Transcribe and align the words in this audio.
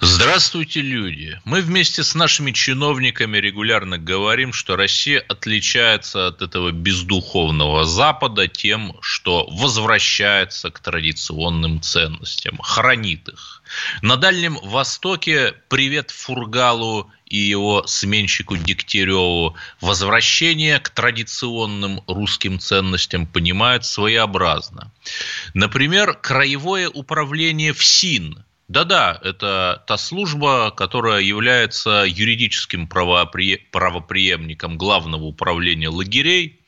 Здравствуйте, 0.00 0.80
люди! 0.80 1.40
Мы 1.44 1.60
вместе 1.60 2.04
с 2.04 2.14
нашими 2.14 2.52
чиновниками 2.52 3.36
регулярно 3.38 3.98
говорим, 3.98 4.52
что 4.52 4.76
Россия 4.76 5.18
отличается 5.18 6.28
от 6.28 6.40
этого 6.40 6.70
бездуховного 6.70 7.84
Запада 7.84 8.46
тем, 8.46 8.96
что 9.00 9.48
возвращается 9.50 10.70
к 10.70 10.78
традиционным 10.78 11.82
ценностям, 11.82 12.58
хранит 12.58 13.28
их. 13.28 13.62
На 14.00 14.16
Дальнем 14.16 14.58
Востоке 14.62 15.54
привет 15.68 16.12
Фургалу 16.12 17.10
и 17.26 17.38
его 17.38 17.84
сменщику 17.88 18.56
Дегтяреву 18.56 19.56
возвращение 19.80 20.78
к 20.78 20.90
традиционным 20.90 22.02
русским 22.06 22.60
ценностям 22.60 23.26
понимают 23.26 23.84
своеобразно. 23.84 24.92
Например, 25.54 26.14
краевое 26.14 26.88
управление 26.88 27.72
ФСИН– 27.72 28.44
да-да, 28.68 29.18
это 29.22 29.82
та 29.86 29.96
служба, 29.96 30.70
которая 30.70 31.22
является 31.22 32.04
юридическим 32.06 32.86
правоприемником 32.86 34.78
главного 34.78 35.24
управления 35.24 35.88
лагерей, 35.88 36.60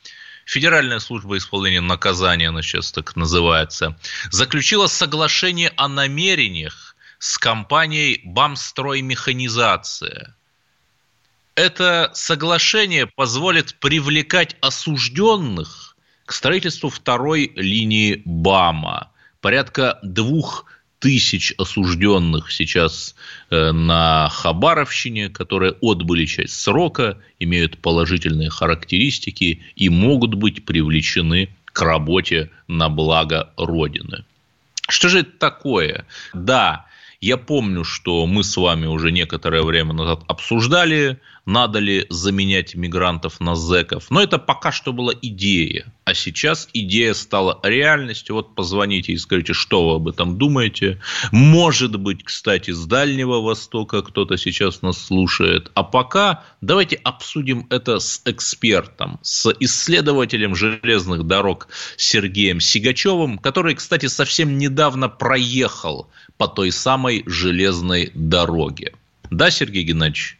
Федеральная 0.46 0.98
служба 0.98 1.36
исполнения 1.36 1.80
наказания, 1.80 2.48
она 2.48 2.62
сейчас 2.62 2.90
так 2.90 3.14
называется, 3.14 3.96
заключила 4.32 4.88
соглашение 4.88 5.72
о 5.76 5.86
намерениях 5.86 6.96
с 7.20 7.38
компанией 7.38 8.20
«Бамстроймеханизация». 8.24 10.34
Это 11.54 12.10
соглашение 12.14 13.06
позволит 13.06 13.78
привлекать 13.78 14.56
осужденных 14.60 15.96
к 16.24 16.32
строительству 16.32 16.90
второй 16.90 17.52
линии 17.54 18.22
БАМа. 18.24 19.12
Порядка 19.40 20.00
двух 20.02 20.64
тысяч 21.00 21.52
осужденных 21.58 22.52
сейчас 22.52 23.16
э, 23.50 23.72
на 23.72 24.28
Хабаровщине, 24.28 25.30
которые 25.30 25.74
отбыли 25.80 26.26
часть 26.26 26.60
срока, 26.60 27.18
имеют 27.40 27.78
положительные 27.78 28.50
характеристики 28.50 29.62
и 29.74 29.88
могут 29.88 30.34
быть 30.34 30.64
привлечены 30.64 31.48
к 31.64 31.82
работе 31.82 32.50
на 32.68 32.88
благо 32.88 33.50
Родины. 33.56 34.24
Что 34.88 35.08
же 35.08 35.20
это 35.20 35.32
такое? 35.38 36.04
Да, 36.34 36.86
я 37.20 37.36
помню, 37.36 37.84
что 37.84 38.26
мы 38.26 38.44
с 38.44 38.56
вами 38.56 38.86
уже 38.86 39.10
некоторое 39.10 39.62
время 39.62 39.94
назад 39.94 40.22
обсуждали 40.26 41.18
надо 41.46 41.78
ли 41.78 42.06
заменять 42.10 42.74
мигрантов 42.74 43.40
на 43.40 43.54
зеков. 43.54 44.06
Но 44.10 44.22
это 44.22 44.38
пока 44.38 44.72
что 44.72 44.92
была 44.92 45.12
идея. 45.20 45.92
А 46.04 46.14
сейчас 46.14 46.68
идея 46.72 47.14
стала 47.14 47.60
реальностью. 47.62 48.34
Вот 48.34 48.54
позвоните 48.54 49.12
и 49.12 49.16
скажите, 49.16 49.52
что 49.52 49.88
вы 49.88 49.96
об 49.96 50.08
этом 50.08 50.38
думаете. 50.38 51.00
Может 51.30 51.96
быть, 51.96 52.24
кстати, 52.24 52.72
с 52.72 52.84
Дальнего 52.86 53.40
Востока 53.40 54.02
кто-то 54.02 54.36
сейчас 54.36 54.82
нас 54.82 54.98
слушает. 54.98 55.70
А 55.74 55.82
пока 55.82 56.44
давайте 56.60 56.96
обсудим 56.96 57.66
это 57.70 58.00
с 58.00 58.22
экспертом, 58.24 59.20
с 59.22 59.52
исследователем 59.60 60.54
железных 60.54 61.24
дорог 61.24 61.68
Сергеем 61.96 62.60
Сигачевым, 62.60 63.38
который, 63.38 63.74
кстати, 63.74 64.06
совсем 64.06 64.58
недавно 64.58 65.08
проехал 65.08 66.08
по 66.36 66.48
той 66.48 66.72
самой 66.72 67.22
железной 67.26 68.10
дороге. 68.14 68.94
Да, 69.30 69.50
Сергей 69.50 69.84
Геннадьевич? 69.84 70.39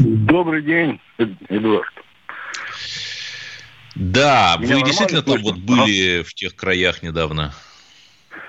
Добрый 0.00 0.62
день, 0.62 0.98
Эдуард. 1.50 1.92
Да, 3.94 4.56
Меня 4.58 4.76
вы 4.76 4.82
действительно 4.82 5.20
там 5.20 5.42
вот 5.42 5.58
были 5.58 6.20
а? 6.20 6.24
в 6.24 6.32
тех 6.32 6.56
краях 6.56 7.02
недавно? 7.02 7.52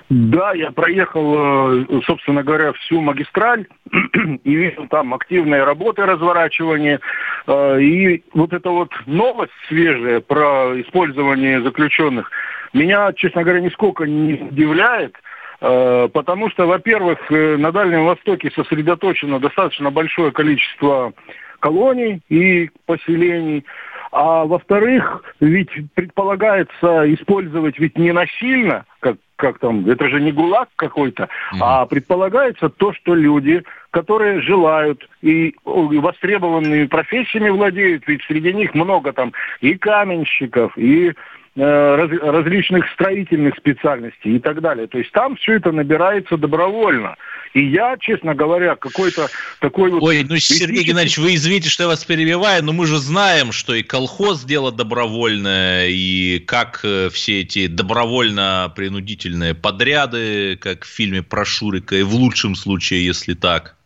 Да, 0.08 0.52
я 0.54 0.70
проехал, 0.70 1.82
э, 1.82 2.00
собственно 2.06 2.42
говоря, 2.42 2.72
всю 2.72 3.02
магистраль 3.02 3.66
и 4.44 4.54
видел 4.54 4.86
там 4.88 5.12
активные 5.12 5.64
работы 5.64 6.06
разворачивания. 6.06 7.00
Э, 7.46 7.80
и 7.80 8.24
вот 8.32 8.54
эта 8.54 8.70
вот 8.70 8.90
новость 9.04 9.52
свежая 9.68 10.20
про 10.20 10.80
использование 10.80 11.62
заключенных 11.62 12.30
меня, 12.72 13.12
честно 13.12 13.42
говоря, 13.42 13.60
нисколько 13.60 14.04
не 14.04 14.34
удивляет. 14.34 15.14
Э, 15.62 16.08
потому 16.12 16.50
что, 16.50 16.66
во-первых, 16.66 17.30
на 17.30 17.70
Дальнем 17.70 18.04
Востоке 18.04 18.50
сосредоточено 18.50 19.38
достаточно 19.38 19.90
большое 19.92 20.32
количество 20.32 21.12
колоний 21.60 22.20
и 22.28 22.68
поселений. 22.84 23.64
А 24.10 24.44
во-вторых, 24.44 25.22
ведь 25.40 25.70
предполагается 25.94 27.14
использовать 27.14 27.78
ведь 27.78 27.96
не 27.96 28.12
насильно, 28.12 28.84
как, 28.98 29.16
как 29.36 29.60
там, 29.60 29.88
это 29.88 30.08
же 30.08 30.20
не 30.20 30.32
гулаг 30.32 30.68
какой-то, 30.74 31.22
mm-hmm. 31.22 31.58
а 31.60 31.86
предполагается 31.86 32.68
то, 32.68 32.92
что 32.92 33.14
люди, 33.14 33.62
которые 33.90 34.42
желают 34.42 35.08
и 35.22 35.54
востребованными 35.64 36.86
профессиями 36.86 37.50
владеют, 37.50 38.06
ведь 38.08 38.22
среди 38.24 38.52
них 38.52 38.74
много 38.74 39.12
там 39.12 39.32
и 39.60 39.76
каменщиков, 39.76 40.76
и 40.76 41.12
Э, 41.12 41.14
раз, 41.56 42.10
различных 42.10 42.90
строительных 42.92 43.56
специальностей 43.56 44.36
и 44.36 44.38
так 44.38 44.60
далее. 44.60 44.86
То 44.86 44.98
есть 44.98 45.12
там 45.12 45.36
все 45.36 45.54
это 45.54 45.72
набирается 45.72 46.36
добровольно. 46.36 47.16
И 47.52 47.66
я, 47.66 47.96
честно 48.00 48.34
говоря, 48.34 48.76
какой-то 48.76 49.28
такой 49.60 49.90
вот... 49.90 50.02
Ой, 50.02 50.24
ну, 50.26 50.36
Сергей 50.36 50.84
Геннадьевич, 50.84 51.18
вы 51.18 51.34
извините, 51.34 51.68
что 51.68 51.82
я 51.82 51.88
вас 51.88 52.02
перебиваю, 52.04 52.64
но 52.64 52.72
мы 52.72 52.86
же 52.86 52.96
знаем, 52.96 53.52
что 53.52 53.74
и 53.74 53.82
колхоз 53.82 54.42
дело 54.44 54.72
добровольное, 54.72 55.88
и 55.88 56.38
как 56.38 56.80
э, 56.84 57.10
все 57.10 57.40
эти 57.40 57.66
добровольно-принудительные 57.66 59.54
подряды, 59.54 60.56
как 60.56 60.84
в 60.84 60.88
фильме 60.88 61.22
про 61.22 61.44
Шурика, 61.44 61.96
и 61.96 62.02
в 62.02 62.14
лучшем 62.14 62.54
случае, 62.54 63.04
если 63.04 63.34
так. 63.34 63.76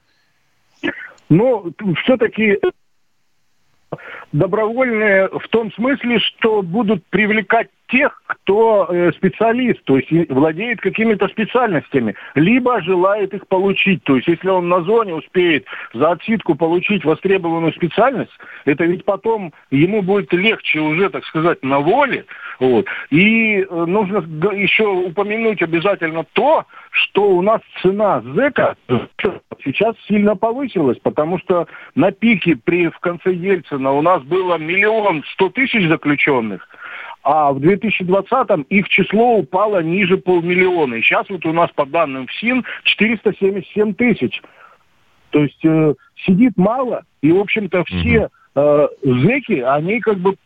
Ну, 1.28 1.72
все-таки 2.04 2.58
добровольные 4.32 5.28
в 5.28 5.48
том 5.48 5.72
смысле, 5.72 6.18
что 6.20 6.62
будут 6.62 7.04
привлекать 7.06 7.68
тех, 7.88 8.20
кто 8.26 8.86
э, 8.88 9.12
специалист, 9.12 9.82
то 9.84 9.96
есть 9.96 10.30
владеет 10.30 10.80
какими-то 10.80 11.28
специальностями, 11.28 12.14
либо 12.34 12.80
желает 12.82 13.34
их 13.34 13.46
получить. 13.46 14.02
То 14.04 14.16
есть 14.16 14.28
если 14.28 14.48
он 14.48 14.68
на 14.68 14.82
зоне 14.82 15.14
успеет 15.14 15.64
за 15.92 16.12
отсидку 16.12 16.54
получить 16.54 17.04
востребованную 17.04 17.72
специальность, 17.72 18.32
это 18.64 18.84
ведь 18.84 19.04
потом 19.04 19.52
ему 19.70 20.02
будет 20.02 20.32
легче 20.32 20.80
уже, 20.80 21.10
так 21.10 21.24
сказать, 21.26 21.62
на 21.62 21.80
воле. 21.80 22.24
Вот. 22.58 22.86
И 23.10 23.60
э, 23.60 23.84
нужно 23.86 24.18
еще 24.52 24.86
упомянуть 24.86 25.62
обязательно 25.62 26.24
то, 26.32 26.64
что 26.90 27.28
у 27.30 27.42
нас 27.42 27.60
цена 27.82 28.22
зэка 28.22 28.76
сейчас 29.64 29.94
сильно 30.08 30.36
повысилась, 30.36 30.98
потому 30.98 31.38
что 31.38 31.66
на 31.94 32.10
пике 32.12 32.56
при, 32.56 32.88
в 32.88 32.98
конце 33.00 33.32
Ельцина 33.32 33.92
у 33.92 34.02
нас 34.02 34.22
было 34.22 34.56
миллион 34.56 35.22
сто 35.32 35.50
тысяч 35.50 35.86
заключенных, 35.88 36.66
а 37.28 37.52
в 37.52 37.58
2020-м 37.58 38.62
их 38.62 38.88
число 38.88 39.38
упало 39.38 39.82
ниже 39.82 40.16
полмиллиона. 40.16 40.94
И 40.94 41.02
сейчас 41.02 41.28
вот 41.28 41.44
у 41.44 41.52
нас 41.52 41.68
по 41.74 41.84
данным 41.84 42.28
ФСИН 42.28 42.64
477 42.84 43.94
тысяч. 43.94 44.40
То 45.30 45.42
есть 45.42 45.64
э, 45.64 45.94
сидит 46.24 46.52
мало, 46.56 47.02
и, 47.22 47.32
в 47.32 47.38
общем-то, 47.40 47.82
все 47.82 48.28
э, 48.56 48.88
зэки, 49.02 49.60
они 49.60 50.00
как 50.00 50.18
бы 50.18 50.36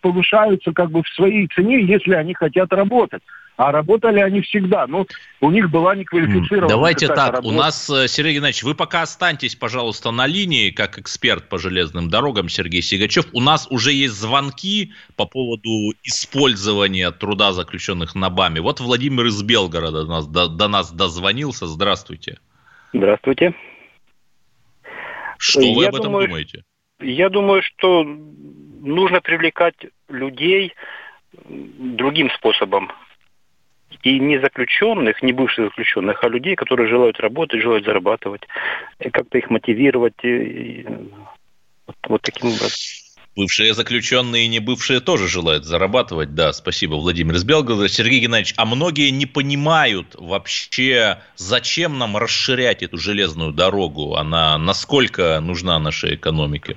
повышаются 0.00 0.72
как 0.72 0.90
бы 0.90 1.02
в 1.02 1.08
своей 1.08 1.48
цене, 1.48 1.82
если 1.84 2.14
они 2.14 2.32
хотят 2.32 2.72
работать. 2.72 3.22
А 3.56 3.72
работали 3.72 4.20
они 4.20 4.40
всегда. 4.40 4.86
Ну, 4.86 5.04
у 5.40 5.50
них 5.50 5.68
была 5.68 5.96
неквалифицированная 5.96 6.68
Давайте 6.68 7.08
так, 7.08 7.32
работа. 7.32 7.48
у 7.48 7.50
нас, 7.50 7.90
э, 7.90 8.06
Сергей 8.06 8.34
Геннадьевич, 8.34 8.62
вы 8.62 8.76
пока 8.76 9.02
останьтесь, 9.02 9.56
пожалуйста, 9.56 10.12
на 10.12 10.28
линии, 10.28 10.70
как 10.70 10.96
эксперт 10.96 11.48
по 11.48 11.58
железным 11.58 12.08
дорогам 12.08 12.48
Сергей 12.48 12.82
Сигачев. 12.82 13.26
У 13.32 13.40
нас 13.40 13.66
уже 13.68 13.92
есть 13.92 14.14
звонки 14.14 14.92
по 15.16 15.26
поводу 15.26 15.92
использования 16.04 17.10
труда 17.10 17.52
заключенных 17.52 18.14
на 18.14 18.30
БАМе. 18.30 18.60
Вот 18.60 18.78
Владимир 18.78 19.26
из 19.26 19.42
Белгорода 19.42 20.04
до 20.04 20.08
нас, 20.08 20.26
до, 20.28 20.46
до 20.46 20.68
нас 20.68 20.92
дозвонился. 20.92 21.66
Здравствуйте. 21.66 22.38
Здравствуйте. 22.92 23.54
Что 25.38 25.72
вы 25.72 25.82
я 25.82 25.88
об 25.88 25.96
этом 25.96 26.12
думаю, 26.12 26.28
думаете? 26.28 26.62
Я 27.00 27.28
думаю, 27.28 27.62
что 27.62 28.04
нужно 28.04 29.20
привлекать 29.20 29.76
людей 30.08 30.74
другим 31.44 32.30
способом 32.30 32.90
и 34.02 34.18
не 34.18 34.38
заключенных, 34.38 35.22
не 35.22 35.32
бывших 35.32 35.66
заключенных, 35.66 36.22
а 36.22 36.28
людей, 36.28 36.56
которые 36.56 36.88
желают 36.88 37.20
работать, 37.20 37.62
желают 37.62 37.84
зарабатывать, 37.84 38.42
как-то 39.12 39.38
их 39.38 39.50
мотивировать 39.50 40.14
и, 40.22 40.28
и, 40.28 40.86
вот, 41.86 41.96
вот 42.08 42.22
таким 42.22 42.48
образом. 42.48 42.70
Бывшие 43.36 43.72
заключенные 43.72 44.46
и 44.46 44.48
не 44.48 44.58
бывшие 44.58 44.98
тоже 44.98 45.28
желают 45.28 45.64
зарабатывать. 45.64 46.34
Да, 46.34 46.52
спасибо, 46.52 46.94
Владимир 46.94 47.36
Белгорода. 47.44 47.88
Сергей 47.88 48.18
Геннадьевич, 48.20 48.54
а 48.56 48.64
многие 48.64 49.10
не 49.10 49.26
понимают 49.26 50.16
вообще, 50.18 51.18
зачем 51.36 51.98
нам 51.98 52.16
расширять 52.16 52.82
эту 52.82 52.98
железную 52.98 53.52
дорогу? 53.52 54.16
Она 54.16 54.58
насколько 54.58 55.38
нужна 55.40 55.78
нашей 55.78 56.16
экономике? 56.16 56.76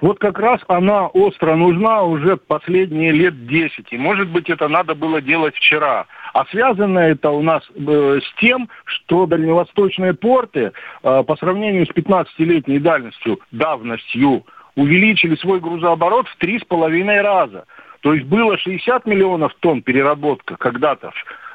Вот 0.00 0.20
как 0.20 0.38
раз 0.38 0.60
она 0.68 1.08
остро 1.08 1.56
нужна 1.56 2.02
уже 2.02 2.36
последние 2.36 3.10
лет 3.10 3.48
10. 3.48 3.92
И, 3.92 3.98
может 3.98 4.28
быть, 4.28 4.48
это 4.48 4.68
надо 4.68 4.94
было 4.94 5.20
делать 5.20 5.56
вчера. 5.56 6.06
А 6.32 6.44
связано 6.46 7.00
это 7.00 7.30
у 7.30 7.42
нас 7.42 7.64
э, 7.74 8.20
с 8.22 8.40
тем, 8.40 8.68
что 8.84 9.26
дальневосточные 9.26 10.14
порты 10.14 10.70
э, 11.02 11.22
по 11.24 11.36
сравнению 11.36 11.86
с 11.86 11.90
15-летней 11.90 12.78
дальностью, 12.78 13.40
давностью, 13.50 14.44
увеличили 14.76 15.34
свой 15.34 15.58
грузооборот 15.58 16.28
в 16.28 16.36
три 16.36 16.60
с 16.60 16.64
половиной 16.64 17.20
раза. 17.20 17.64
То 18.02 18.14
есть 18.14 18.26
было 18.26 18.56
60 18.56 19.06
миллионов 19.06 19.52
тонн 19.58 19.82
переработка 19.82 20.56
когда-то 20.56 21.10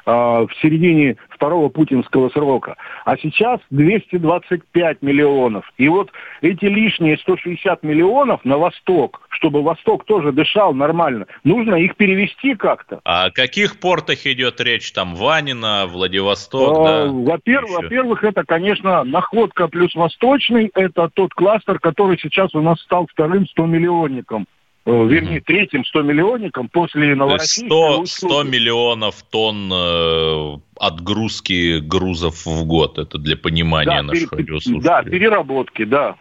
в 0.06 0.50
середине 0.60 1.16
второго 1.28 1.68
путинского 1.68 2.28
срока, 2.30 2.76
а 3.04 3.16
сейчас 3.16 3.60
225 3.70 5.02
миллионов. 5.02 5.70
И 5.78 5.88
вот 5.88 6.10
эти 6.42 6.64
лишние 6.66 7.16
160 7.18 7.82
миллионов 7.82 8.44
на 8.44 8.58
Восток, 8.58 9.22
чтобы 9.30 9.62
Восток 9.62 10.04
тоже 10.04 10.32
дышал 10.32 10.74
нормально, 10.74 11.26
нужно 11.42 11.76
их 11.76 11.96
перевести 11.96 12.54
как-то. 12.54 13.00
А 13.04 13.26
о 13.26 13.30
каких 13.30 13.80
портах 13.80 14.26
идет 14.26 14.60
речь? 14.60 14.92
Там 14.92 15.14
Ванина, 15.14 15.86
Владивосток, 15.86 16.78
а, 16.78 16.84
да? 16.84 17.12
Во-первых, 17.12 17.82
во-первых, 17.82 18.24
это, 18.24 18.44
конечно, 18.44 19.04
находка 19.04 19.68
плюс 19.68 19.94
Восточный, 19.94 20.70
это 20.74 21.08
тот 21.12 21.32
кластер, 21.34 21.78
который 21.78 22.18
сейчас 22.18 22.54
у 22.54 22.60
нас 22.60 22.80
стал 22.80 23.06
вторым 23.10 23.46
100-миллионником. 23.56 24.46
Э, 24.86 25.06
вернее, 25.06 25.40
третьим 25.40 25.82
100-миллионником 25.82 26.68
после 26.68 27.14
Новороссийска. 27.14 27.66
100, 27.66 28.06
100 28.06 28.42
миллионов 28.42 29.22
тонн 29.22 29.72
э, 29.72 30.58
отгрузки 30.78 31.78
грузов 31.78 32.44
в 32.44 32.64
год. 32.64 32.98
Это 32.98 33.16
для 33.16 33.36
понимания 33.36 33.96
да, 33.96 34.02
наших 34.02 34.30
пере, 34.30 34.42
радиослушателей. 34.42 34.82
Да, 34.82 35.02
переработки, 35.02 35.84
да. 35.84 36.16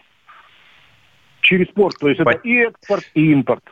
Через 1.42 1.68
порт. 1.68 1.98
То 2.00 2.08
есть 2.08 2.24
По... 2.24 2.30
это 2.30 2.40
и 2.48 2.56
экспорт, 2.60 3.04
и 3.14 3.32
импорт. 3.34 3.64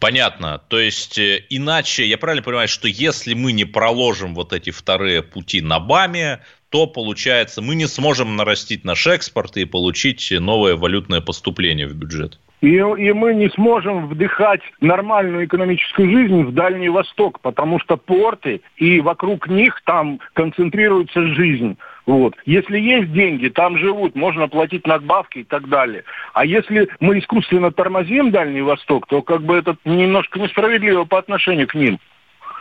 Понятно. 0.00 0.62
То 0.68 0.80
есть, 0.80 1.18
э, 1.18 1.44
иначе, 1.50 2.06
я 2.06 2.16
правильно 2.16 2.42
понимаю, 2.42 2.68
что 2.68 2.88
если 2.88 3.34
мы 3.34 3.52
не 3.52 3.66
проложим 3.66 4.34
вот 4.34 4.54
эти 4.54 4.70
вторые 4.70 5.22
пути 5.22 5.60
на 5.60 5.78
БАМе, 5.78 6.40
то, 6.70 6.86
получается, 6.86 7.60
мы 7.60 7.74
не 7.74 7.86
сможем 7.86 8.34
нарастить 8.34 8.84
наш 8.84 9.06
экспорт 9.06 9.58
и 9.58 9.66
получить 9.66 10.30
новое 10.30 10.74
валютное 10.74 11.20
поступление 11.20 11.86
в 11.86 11.94
бюджет. 11.94 12.38
И, 12.60 12.76
и 12.76 13.12
мы 13.12 13.34
не 13.34 13.48
сможем 13.50 14.08
вдыхать 14.08 14.60
нормальную 14.80 15.46
экономическую 15.46 16.10
жизнь 16.10 16.42
в 16.42 16.52
Дальний 16.52 16.88
Восток, 16.88 17.40
потому 17.40 17.78
что 17.78 17.96
порты 17.96 18.62
и 18.76 19.00
вокруг 19.00 19.48
них 19.48 19.80
там 19.84 20.18
концентрируется 20.32 21.22
жизнь. 21.34 21.76
Вот. 22.06 22.34
Если 22.46 22.80
есть 22.80 23.12
деньги, 23.12 23.48
там 23.48 23.78
живут, 23.78 24.16
можно 24.16 24.48
платить 24.48 24.86
надбавки 24.86 25.40
и 25.40 25.44
так 25.44 25.68
далее. 25.68 26.04
А 26.32 26.44
если 26.44 26.88
мы 27.00 27.18
искусственно 27.18 27.70
тормозим 27.70 28.30
Дальний 28.30 28.62
Восток, 28.62 29.06
то 29.06 29.22
как 29.22 29.42
бы 29.42 29.56
это 29.56 29.76
немножко 29.84 30.40
несправедливо 30.40 31.04
по 31.04 31.18
отношению 31.18 31.68
к 31.68 31.74
ним. 31.74 32.00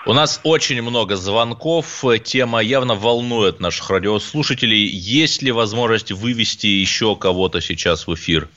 У 0.05 0.13
нас 0.13 0.39
очень 0.43 0.81
много 0.81 1.15
звонков. 1.15 2.03
Тема 2.23 2.61
явно 2.61 2.95
волнует 2.95 3.59
наших 3.59 3.89
радиослушателей. 3.89 4.85
Есть 4.85 5.41
ли 5.41 5.51
возможность 5.51 6.11
вывести 6.11 6.67
еще 6.67 7.15
кого-то 7.15 7.61
сейчас 7.61 8.07
в 8.07 8.13
эфир? 8.13 8.47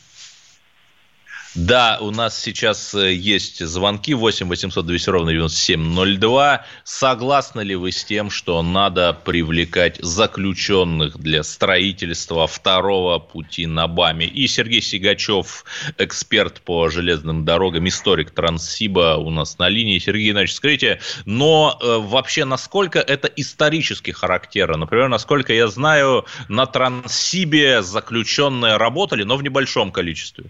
Да, 1.57 1.99
у 2.01 2.13
нас 2.13 2.41
сейчас 2.41 2.95
э, 2.95 3.13
есть 3.13 3.67
звонки 3.67 4.15
8 4.15 4.47
800 4.47 4.87
200 4.87 5.11
ровно 5.11 5.33
9702. 5.33 6.65
Согласны 6.85 7.63
ли 7.63 7.75
вы 7.75 7.91
с 7.91 8.05
тем, 8.05 8.31
что 8.31 8.63
надо 8.63 9.13
привлекать 9.13 9.97
заключенных 9.99 11.19
для 11.19 11.43
строительства 11.43 12.47
второго 12.47 13.19
пути 13.19 13.67
на 13.67 13.89
БАМе? 13.89 14.27
И 14.27 14.47
Сергей 14.47 14.81
Сигачев, 14.81 15.65
эксперт 15.99 16.61
по 16.61 16.89
железным 16.89 17.45
дорогам, 17.45 17.89
историк 17.89 18.31
Транссиба 18.31 19.17
у 19.17 19.31
нас 19.31 19.59
на 19.59 19.69
линии. 19.69 19.99
Сергей 19.99 20.29
Геннадьевич, 20.29 20.55
скажите, 20.55 21.01
но 21.25 21.77
э, 21.83 21.99
вообще 21.99 22.45
насколько 22.45 23.01
это 23.01 23.27
исторически 23.27 24.13
характерно? 24.13 24.77
Например, 24.77 25.09
насколько 25.09 25.53
я 25.53 25.67
знаю, 25.67 26.27
на 26.47 26.67
Транссибе 26.67 27.83
заключенные 27.83 28.77
работали, 28.77 29.25
но 29.25 29.37
в 29.37 29.43
небольшом 29.43 29.91
количестве. 29.91 30.45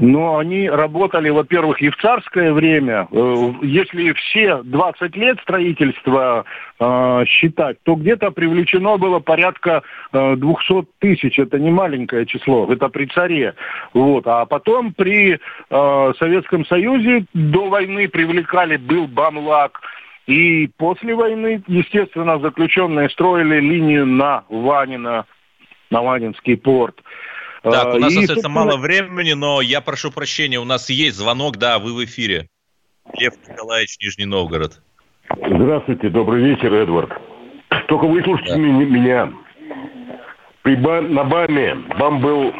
Но 0.00 0.38
они 0.38 0.68
работали, 0.70 1.28
во-первых, 1.28 1.82
и 1.82 1.90
в 1.90 1.96
царское 1.96 2.52
время. 2.52 3.08
Э, 3.10 3.52
если 3.62 4.12
все 4.12 4.62
20 4.62 5.16
лет 5.16 5.40
строительства 5.40 6.44
э, 6.78 7.24
считать, 7.26 7.78
то 7.82 7.96
где-то 7.96 8.30
привлечено 8.30 8.96
было 8.96 9.18
порядка 9.18 9.82
э, 10.12 10.36
200 10.36 10.86
тысяч. 11.00 11.38
Это 11.38 11.58
не 11.58 11.70
маленькое 11.70 12.26
число, 12.26 12.72
это 12.72 12.88
при 12.88 13.06
царе. 13.06 13.54
Вот. 13.92 14.26
А 14.28 14.46
потом 14.46 14.94
при 14.94 15.34
э, 15.34 16.12
Советском 16.18 16.64
Союзе 16.66 17.24
до 17.34 17.68
войны 17.68 18.08
привлекали, 18.08 18.76
был 18.76 19.08
Бамлак. 19.08 19.80
И 20.28 20.68
после 20.76 21.14
войны, 21.14 21.62
естественно, 21.66 22.38
заключенные 22.38 23.08
строили 23.08 23.60
линию 23.60 24.06
на 24.06 24.44
Ванина, 24.48 25.24
на 25.90 26.02
Ванинский 26.02 26.56
порт. 26.56 27.00
Так, 27.70 27.94
у 27.94 27.98
нас 27.98 28.12
и, 28.12 28.20
остается 28.20 28.48
мало 28.48 28.76
времени, 28.76 29.32
но 29.32 29.60
я 29.60 29.80
прошу 29.80 30.10
прощения, 30.10 30.58
у 30.58 30.64
нас 30.64 30.90
есть 30.90 31.16
звонок, 31.16 31.56
да, 31.56 31.78
вы 31.78 31.94
в 31.94 32.04
эфире. 32.04 32.48
Лев 33.18 33.34
Николаевич, 33.48 33.96
Нижний 34.00 34.26
Новгород. 34.26 34.80
Здравствуйте, 35.30 36.08
добрый 36.08 36.42
вечер, 36.42 36.72
Эдвард. 36.72 37.12
Только 37.88 38.06
выслушайте 38.06 38.52
да. 38.52 38.58
меня. 38.58 39.32
При 40.62 40.76
бам, 40.76 41.14
на 41.14 41.24
БАМе, 41.24 41.74
БАМ 41.98 42.20
был 42.20 42.52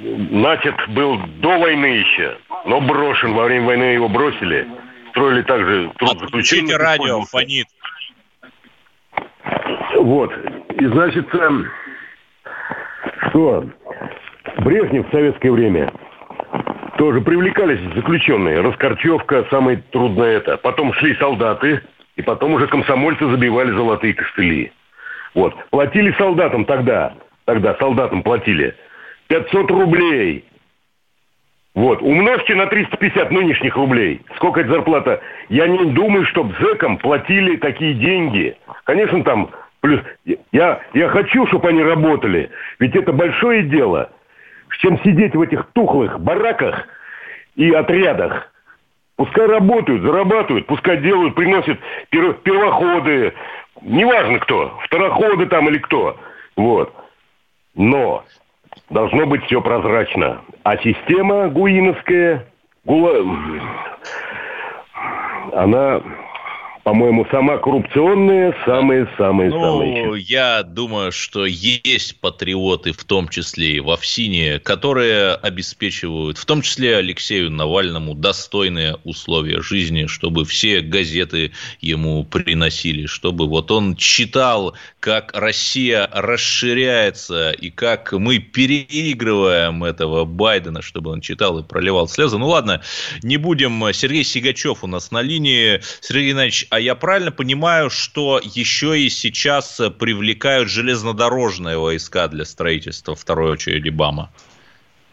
начат 0.00 0.74
был 0.90 1.18
до 1.40 1.58
войны 1.58 1.86
еще, 1.86 2.38
но 2.66 2.80
брошен. 2.80 3.34
Во 3.34 3.44
время 3.44 3.66
войны 3.66 3.82
его 3.84 4.08
бросили. 4.08 4.66
Строили 5.10 5.42
также 5.42 5.92
труд 5.98 6.20
заключения. 6.20 6.76
радио, 6.76 7.22
фонит. 7.22 7.66
Вот. 9.96 10.32
И, 10.78 10.86
значит, 10.86 11.34
эм, 11.34 11.66
что 13.30 13.64
Брежнев 14.58 15.08
в 15.08 15.10
советское 15.10 15.50
время 15.50 15.92
тоже 16.96 17.20
привлекались 17.20 17.80
заключенные. 17.94 18.60
Раскорчевка, 18.60 19.46
самое 19.50 19.78
трудное 19.92 20.38
это. 20.38 20.56
Потом 20.56 20.92
шли 20.94 21.14
солдаты, 21.16 21.80
и 22.16 22.22
потом 22.22 22.54
уже 22.54 22.66
комсомольцы 22.66 23.24
забивали 23.30 23.70
золотые 23.70 24.14
костыли. 24.14 24.72
Вот. 25.34 25.54
Платили 25.70 26.12
солдатам 26.18 26.64
тогда, 26.64 27.14
тогда 27.44 27.76
солдатам 27.76 28.22
платили 28.22 28.74
500 29.28 29.70
рублей. 29.70 30.44
Вот. 31.74 32.02
Умножьте 32.02 32.56
на 32.56 32.66
350 32.66 33.30
нынешних 33.30 33.76
рублей. 33.76 34.22
Сколько 34.34 34.60
это 34.62 34.70
зарплата? 34.70 35.20
Я 35.48 35.68
не 35.68 35.92
думаю, 35.92 36.26
чтобы 36.26 36.54
зэкам 36.58 36.98
платили 36.98 37.56
такие 37.56 37.94
деньги. 37.94 38.56
Конечно, 38.84 39.22
там 39.22 39.50
Плюс 39.80 40.00
я, 40.52 40.80
я 40.92 41.08
хочу, 41.08 41.46
чтобы 41.46 41.68
они 41.68 41.82
работали. 41.82 42.50
Ведь 42.78 42.96
это 42.96 43.12
большое 43.12 43.62
дело. 43.62 44.10
Чем 44.80 44.98
сидеть 45.02 45.34
в 45.34 45.40
этих 45.40 45.66
тухлых 45.72 46.20
бараках 46.20 46.86
и 47.56 47.72
отрядах. 47.72 48.52
Пускай 49.16 49.46
работают, 49.46 50.02
зарабатывают, 50.02 50.66
пускай 50.66 50.98
делают, 50.98 51.34
приносят 51.34 51.78
пер, 52.10 52.34
первоходы, 52.34 53.34
неважно 53.82 54.38
кто, 54.38 54.78
второходы 54.84 55.46
там 55.46 55.68
или 55.68 55.78
кто. 55.78 56.16
Вот. 56.56 56.94
Но 57.74 58.24
должно 58.90 59.26
быть 59.26 59.44
все 59.46 59.60
прозрачно. 59.60 60.40
А 60.62 60.76
система 60.78 61.48
гуиновская, 61.48 62.46
гула... 62.84 63.24
она 65.52 66.00
по-моему, 66.88 67.26
сама 67.30 67.58
коррупционная, 67.58 68.56
самые-самые-самые. 68.64 70.06
Ну, 70.06 70.14
я 70.14 70.62
думаю, 70.62 71.12
что 71.12 71.44
есть 71.44 72.18
патриоты, 72.18 72.92
в 72.92 73.04
том 73.04 73.28
числе 73.28 73.72
и 73.72 73.80
в 73.80 73.90
Овсине, 73.90 74.58
которые 74.58 75.34
обеспечивают, 75.34 76.38
в 76.38 76.46
том 76.46 76.62
числе 76.62 76.96
Алексею 76.96 77.50
Навальному, 77.50 78.14
достойные 78.14 78.96
условия 79.04 79.60
жизни, 79.60 80.06
чтобы 80.06 80.46
все 80.46 80.80
газеты 80.80 81.52
ему 81.82 82.24
приносили, 82.24 83.04
чтобы 83.04 83.46
вот 83.48 83.70
он 83.70 83.94
читал, 83.94 84.74
как 84.98 85.32
Россия 85.34 86.08
расширяется 86.10 87.50
и 87.50 87.68
как 87.68 88.14
мы 88.14 88.38
переигрываем 88.38 89.84
этого 89.84 90.24
Байдена, 90.24 90.80
чтобы 90.80 91.10
он 91.10 91.20
читал 91.20 91.58
и 91.58 91.62
проливал 91.62 92.08
слезы. 92.08 92.38
Ну 92.38 92.48
ладно, 92.48 92.80
не 93.22 93.36
будем. 93.36 93.92
Сергей 93.92 94.24
Сигачев 94.24 94.84
у 94.84 94.86
нас 94.86 95.10
на 95.10 95.20
линии. 95.20 95.82
Сергей 96.00 96.30
Геннадьевич, 96.30 96.66
а 96.78 96.80
я 96.80 96.94
правильно 96.94 97.32
понимаю, 97.32 97.90
что 97.90 98.40
еще 98.40 99.00
и 99.00 99.08
сейчас 99.08 99.80
привлекают 99.98 100.68
железнодорожные 100.68 101.76
войска 101.76 102.28
для 102.28 102.44
строительства 102.44 103.16
второй 103.16 103.50
очереди 103.50 103.88
БАМа? 103.88 104.30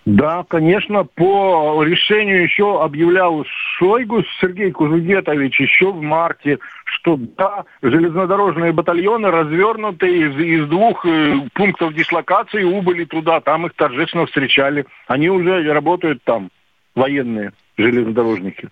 Да, 0.05 0.45
конечно, 0.47 1.05
по 1.05 1.83
решению 1.83 2.43
еще 2.43 2.83
объявлял 2.83 3.43
Шойгу 3.79 4.21
Сергей 4.39 4.69
Кузугетович 4.69 5.59
еще 5.59 5.91
в 5.91 5.99
марте, 5.99 6.59
что 6.85 7.17
да, 7.17 7.65
железнодорожные 7.81 8.71
батальоны 8.71 9.31
развернуты 9.31 10.07
из, 10.07 10.37
из 10.37 10.69
двух 10.69 11.03
э, 11.07 11.49
пунктов 11.55 11.95
дислокации 11.95 12.61
убыли 12.61 13.05
туда, 13.05 13.41
там 13.41 13.65
их 13.65 13.73
торжественно 13.73 14.27
встречали. 14.27 14.85
Они 15.07 15.31
уже 15.31 15.63
работают 15.73 16.21
там, 16.23 16.51
военные 16.93 17.53
железнодорожники. 17.75 18.69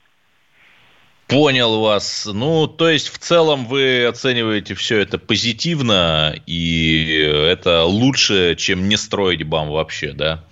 Понял 1.34 1.82
вас. 1.82 2.30
Ну, 2.32 2.68
то 2.68 2.90
есть, 2.90 3.10
в 3.10 3.18
целом 3.18 3.66
вы 3.66 4.06
оцениваете 4.06 4.76
все 4.76 5.00
это 5.00 5.18
позитивно, 5.18 6.36
и 6.46 7.28
это 7.50 7.86
лучше, 7.86 8.56
чем 8.56 8.88
не 8.88 8.98
строить 8.98 9.44
БАМ 9.44 9.72
вообще, 9.72 10.12
да? 10.12 10.44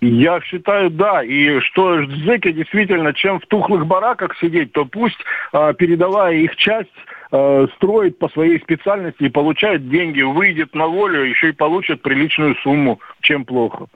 Я 0.00 0.40
считаю, 0.42 0.90
да. 0.90 1.24
И 1.24 1.58
что 1.58 2.06
зэки 2.06 2.52
действительно, 2.52 3.12
чем 3.14 3.40
в 3.40 3.46
тухлых 3.46 3.86
бараках 3.86 4.36
сидеть, 4.38 4.72
то 4.72 4.84
пусть, 4.84 5.18
э, 5.52 5.74
передавая 5.76 6.36
их 6.36 6.54
часть, 6.54 6.88
э, 7.32 7.66
строит 7.74 8.20
по 8.20 8.28
своей 8.28 8.60
специальности 8.60 9.24
и 9.24 9.28
получает 9.28 9.90
деньги, 9.90 10.22
выйдет 10.22 10.72
на 10.72 10.86
волю, 10.86 11.24
еще 11.24 11.48
и 11.48 11.52
получит 11.52 12.02
приличную 12.02 12.54
сумму, 12.62 13.00
чем 13.22 13.44
плохо. 13.44 13.86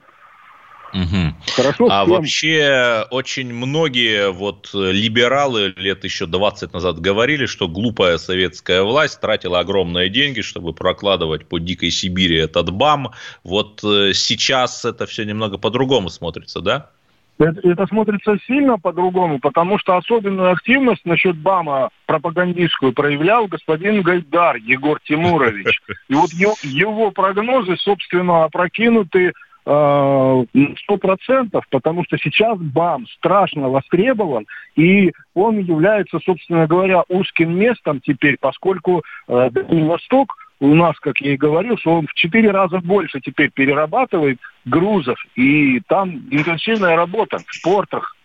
Угу. 0.93 1.53
Хорошо. 1.55 1.87
А 1.89 2.03
всем. 2.03 2.15
вообще 2.15 3.05
очень 3.09 3.53
многие 3.53 4.31
вот 4.31 4.69
либералы 4.73 5.73
лет 5.75 6.03
еще 6.03 6.27
20 6.27 6.73
назад 6.73 6.99
говорили, 6.99 7.47
что 7.47 7.67
глупая 7.67 8.17
советская 8.17 8.83
власть 8.83 9.19
тратила 9.19 9.59
огромные 9.59 10.09
деньги, 10.09 10.41
чтобы 10.41 10.73
прокладывать 10.73 11.47
по 11.47 11.59
дикой 11.59 11.89
Сибири 11.89 12.37
этот 12.37 12.71
БАМ. 12.71 13.11
Вот 13.43 13.83
э, 13.83 14.13
сейчас 14.13 14.85
это 14.85 15.07
все 15.07 15.25
немного 15.25 15.57
по-другому 15.57 16.09
смотрится, 16.09 16.61
да? 16.61 16.91
Это, 17.39 17.67
это 17.67 17.87
смотрится 17.87 18.37
сильно 18.45 18.77
по-другому, 18.77 19.39
потому 19.39 19.79
что 19.79 19.97
особенную 19.97 20.51
активность 20.51 21.03
насчет 21.05 21.35
БАМа 21.35 21.89
пропагандистскую 22.05 22.93
проявлял 22.93 23.47
господин 23.47 24.03
Гайдар 24.03 24.57
Егор 24.57 24.99
Тимурович. 25.03 25.81
И 26.09 26.13
вот 26.13 26.31
его, 26.31 27.09
прогнозы, 27.09 27.75
собственно, 27.77 28.43
опрокинуты 28.43 29.29
Э, 29.29 29.31
сто 29.65 30.97
процентов, 30.99 31.65
потому 31.69 32.03
что 32.03 32.17
сейчас 32.17 32.57
БАМ 32.59 33.07
страшно 33.17 33.69
востребован, 33.69 34.45
и 34.75 35.13
он 35.33 35.59
является, 35.59 36.19
собственно 36.19 36.67
говоря, 36.67 37.03
узким 37.07 37.57
местом 37.57 38.01
теперь, 38.01 38.37
поскольку 38.39 39.03
э, 39.27 39.49
Восток 39.69 40.35
у 40.59 40.75
нас, 40.75 40.97
как 40.99 41.19
я 41.21 41.33
и 41.33 41.37
говорил, 41.37 41.77
что 41.77 41.93
он 41.93 42.07
в 42.07 42.13
четыре 42.13 42.51
раза 42.51 42.79
больше 42.79 43.19
теперь 43.21 43.51
перерабатывает 43.51 44.39
грузов, 44.65 45.17
и 45.35 45.81
там 45.87 46.23
интенсивная 46.29 46.95
работа 46.95 47.39
в 47.45 47.61
портах, 47.63 48.15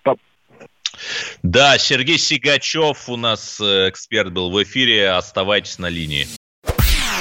да, 1.43 1.79
Сергей 1.79 2.19
Сигачев 2.19 3.09
у 3.09 3.17
нас 3.17 3.61
э, 3.61 3.89
эксперт 3.89 4.33
был 4.33 4.51
в 4.51 4.63
эфире. 4.65 5.11
Оставайтесь 5.11 5.79
на 5.79 5.89
линии. 5.89 6.27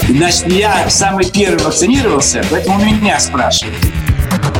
Значит, 0.01 0.47
я 0.47 0.89
самый 0.89 1.29
первый 1.31 1.63
вакцинировался, 1.63 2.43
поэтому 2.49 2.79
меня 2.79 3.19
спрашивают. 3.19 4.06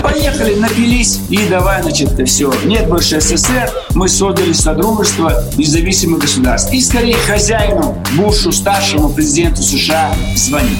Поехали, 0.01 0.55
напились 0.55 1.19
и 1.29 1.47
давай, 1.49 1.81
значит, 1.81 2.09
все. 2.27 2.51
Нет 2.65 2.87
больше 2.87 3.19
СССР, 3.19 3.71
мы 3.93 4.07
создали 4.07 4.53
Содружество 4.53 5.43
независимых 5.57 6.19
государств. 6.19 6.71
И 6.73 6.81
скорее 6.81 7.17
хозяину, 7.17 7.97
Бушу, 8.15 8.51
старшему 8.51 9.09
президенту 9.09 9.61
США 9.61 10.13
звонить. 10.35 10.79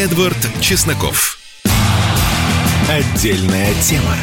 Эдвард 0.00 0.38
Чесноков. 0.62 1.38
Отдельная 2.88 3.74
тема. 3.82 4.16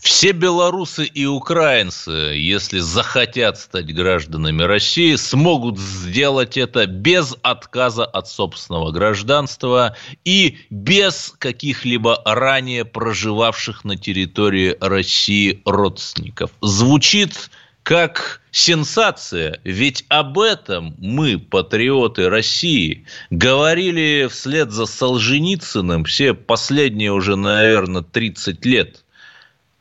Все 0.00 0.32
белорусы 0.32 1.04
и 1.04 1.26
украинцы, 1.26 2.10
если 2.10 2.80
захотят 2.80 3.60
стать 3.60 3.94
гражданами 3.94 4.64
России, 4.64 5.14
смогут 5.14 5.78
сделать 5.78 6.56
это 6.56 6.86
без 6.86 7.36
отказа 7.42 8.04
от 8.04 8.26
собственного 8.26 8.90
гражданства 8.90 9.96
и 10.24 10.58
без 10.70 11.32
каких-либо 11.38 12.20
ранее 12.24 12.84
проживавших 12.84 13.84
на 13.84 13.96
территории 13.96 14.76
России 14.80 15.62
родственников. 15.64 16.50
Звучит 16.60 17.48
как 17.82 18.40
сенсация, 18.50 19.60
ведь 19.64 20.04
об 20.08 20.38
этом 20.38 20.94
мы, 20.98 21.38
патриоты 21.38 22.28
России, 22.28 23.06
говорили 23.30 24.28
вслед 24.30 24.70
за 24.70 24.86
Солженицыным 24.86 26.04
все 26.04 26.34
последние 26.34 27.12
уже, 27.12 27.36
наверное, 27.36 28.02
30 28.02 28.64
лет. 28.64 29.01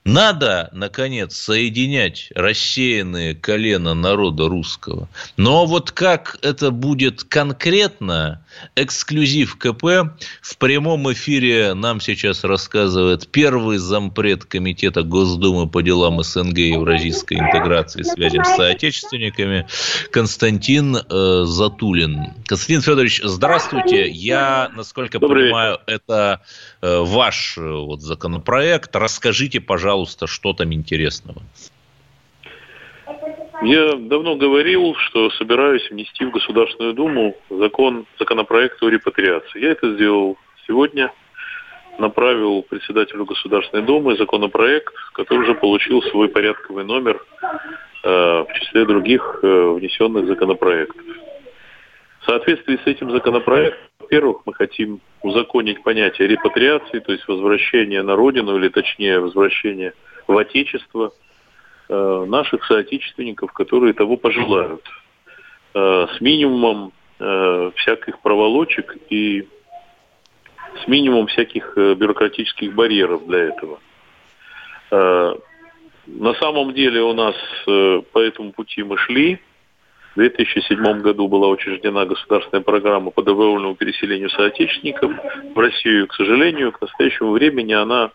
Надо, 0.03 0.70
наконец, 0.72 1.36
соединять 1.36 2.29
рассеянные 2.34 3.36
колено 3.36 3.93
народа 3.93 4.48
русского. 4.48 5.08
Но 5.38 5.67
вот 5.67 5.91
как 5.91 6.39
это 6.41 6.72
будет 6.72 7.24
конкретно, 7.24 8.43
эксклюзив 8.75 9.58
КП 9.58 9.84
в 10.41 10.58
прямом 10.58 11.12
эфире 11.13 11.75
нам 11.75 12.01
сейчас 12.01 12.43
рассказывает 12.43 13.27
первый 13.27 13.77
зампред 13.77 14.46
Комитета 14.46 15.03
Госдумы 15.03 15.70
по 15.70 15.84
делам 15.84 16.24
СНГ 16.24 16.58
и 16.58 16.70
Евразийской 16.70 17.38
интеграции 17.38 18.01
связям 18.01 18.43
с 18.43 18.55
соотечественниками 18.55 19.67
Константин 20.12 20.98
э, 20.98 21.43
Затулин. 21.46 22.34
Константин 22.48 22.81
Федорович, 22.81 23.22
здравствуйте. 23.24 24.10
Я, 24.10 24.72
насколько 24.75 25.20
Добрый 25.20 25.46
понимаю, 25.46 25.79
вечер. 25.86 26.01
это 26.01 26.41
э, 26.81 26.98
ваш 27.01 27.55
э, 27.60 27.62
вот, 27.62 28.01
законопроект. 28.01 28.96
Расскажите, 28.96 29.62
пожалуйста, 29.62 29.90
пожалуйста, 29.91 30.25
что 30.25 30.53
там 30.53 30.71
интересного? 30.71 31.41
Я 33.62 33.95
давно 33.95 34.36
говорил, 34.38 34.95
что 34.95 35.29
собираюсь 35.31 35.89
внести 35.91 36.24
в 36.24 36.31
Государственную 36.31 36.93
Думу 36.93 37.36
закон, 37.50 38.05
законопроект 38.17 38.81
о 38.81 38.89
репатриации. 38.89 39.62
Я 39.62 39.71
это 39.71 39.93
сделал 39.95 40.38
сегодня. 40.65 41.12
Направил 42.00 42.63
председателю 42.63 43.25
Государственной 43.25 43.83
Думы 43.83 44.15
законопроект, 44.15 44.93
который 45.13 45.39
уже 45.39 45.55
получил 45.55 46.01
свой 46.03 46.29
порядковый 46.29 46.86
номер 46.86 47.21
э, 48.03 48.07
в 48.07 48.48
числе 48.53 48.86
других 48.86 49.39
э, 49.43 49.75
внесенных 49.77 50.25
законопроектов. 50.25 51.05
В 52.21 52.25
соответствии 52.25 52.77
с 52.77 52.87
этим 52.87 53.11
законопроектом, 53.11 53.79
во-первых, 53.99 54.41
мы 54.45 54.53
хотим 54.53 55.01
узаконить 55.23 55.81
понятие 55.81 56.27
репатриации, 56.27 56.99
то 56.99 57.11
есть 57.11 57.27
возвращение 57.27 58.03
на 58.03 58.15
родину, 58.15 58.57
или 58.57 58.69
точнее 58.69 59.19
возвращение 59.19 59.93
в 60.27 60.37
Отечество 60.37 61.13
э, 61.89 62.25
наших 62.27 62.63
соотечественников, 62.65 63.51
которые 63.53 63.93
того 63.93 64.17
пожелают, 64.17 64.87
э, 65.73 66.07
с 66.15 66.21
минимумом 66.21 66.93
э, 67.19 67.71
всяких 67.77 68.19
проволочек 68.19 68.97
и 69.09 69.47
с 70.83 70.87
минимумом 70.87 71.25
всяких 71.27 71.75
бюрократических 71.75 72.73
барьеров 72.73 73.25
для 73.27 73.39
этого. 73.39 73.79
На 76.07 76.33
самом 76.35 76.73
деле 76.73 77.01
у 77.01 77.13
нас 77.13 77.35
по 77.65 78.19
этому 78.19 78.53
пути 78.53 78.81
мы 78.83 78.97
шли, 78.97 79.39
в 80.15 80.20
2007 80.20 81.01
году 81.01 81.27
была 81.27 81.48
учреждена 81.48 82.06
государственная 82.06 82.63
программа 82.63 83.12
по 83.12 83.22
добровольному 83.22 83.75
переселению 83.75 84.30
соотечественников 84.30 85.12
в 85.56 85.58
Россию. 85.58 86.08
К 86.08 86.15
сожалению, 86.15 86.74
к 86.74 86.82
настоящему 86.82 87.32
времени 87.32 87.74
она, 87.74 88.12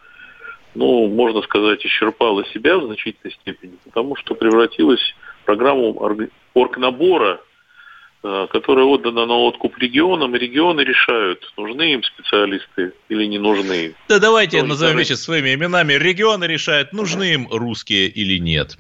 ну, 0.75 1.09
можно 1.09 1.41
сказать, 1.43 1.85
исчерпала 1.87 2.45
себя 2.53 2.77
в 2.77 2.85
значительной 2.85 3.33
степени, 3.33 3.79
потому 3.85 4.15
что 4.17 4.35
превратилась 4.35 5.01
в 5.43 5.47
программу 5.47 5.99
оргнабора, 6.53 7.41
э, 8.23 8.47
которая 8.51 8.85
отдана 8.85 9.25
на 9.25 9.35
откуп 9.35 9.79
регионам, 9.79 10.37
и 10.37 10.39
регионы 10.39 10.83
решают, 10.83 11.51
нужны 11.57 11.95
им 11.95 12.03
специалисты 12.03 12.93
или 13.09 13.25
не 13.25 13.39
нужны. 13.39 13.95
Да 14.11 14.19
давайте 14.19 14.63
назовем 14.63 14.99
вещи 14.99 15.15
своими 15.15 15.55
именами. 15.55 15.95
Регионы 15.95 16.45
решают, 16.45 16.93
нужны 16.93 17.33
им 17.33 17.49
русские 17.51 18.09
или 18.09 18.39
нет. 18.39 18.77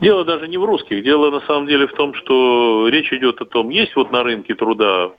Дело 0.00 0.24
даже 0.24 0.48
не 0.48 0.58
в 0.58 0.64
русских. 0.64 1.02
Дело 1.04 1.30
на 1.30 1.40
самом 1.42 1.66
деле 1.66 1.86
в 1.86 1.92
том, 1.92 2.14
что 2.14 2.88
речь 2.88 3.12
идет 3.12 3.40
о 3.40 3.44
том, 3.44 3.70
есть 3.70 3.94
вот 3.96 4.10
на 4.12 4.22
рынке 4.22 4.54
труда 4.54 5.12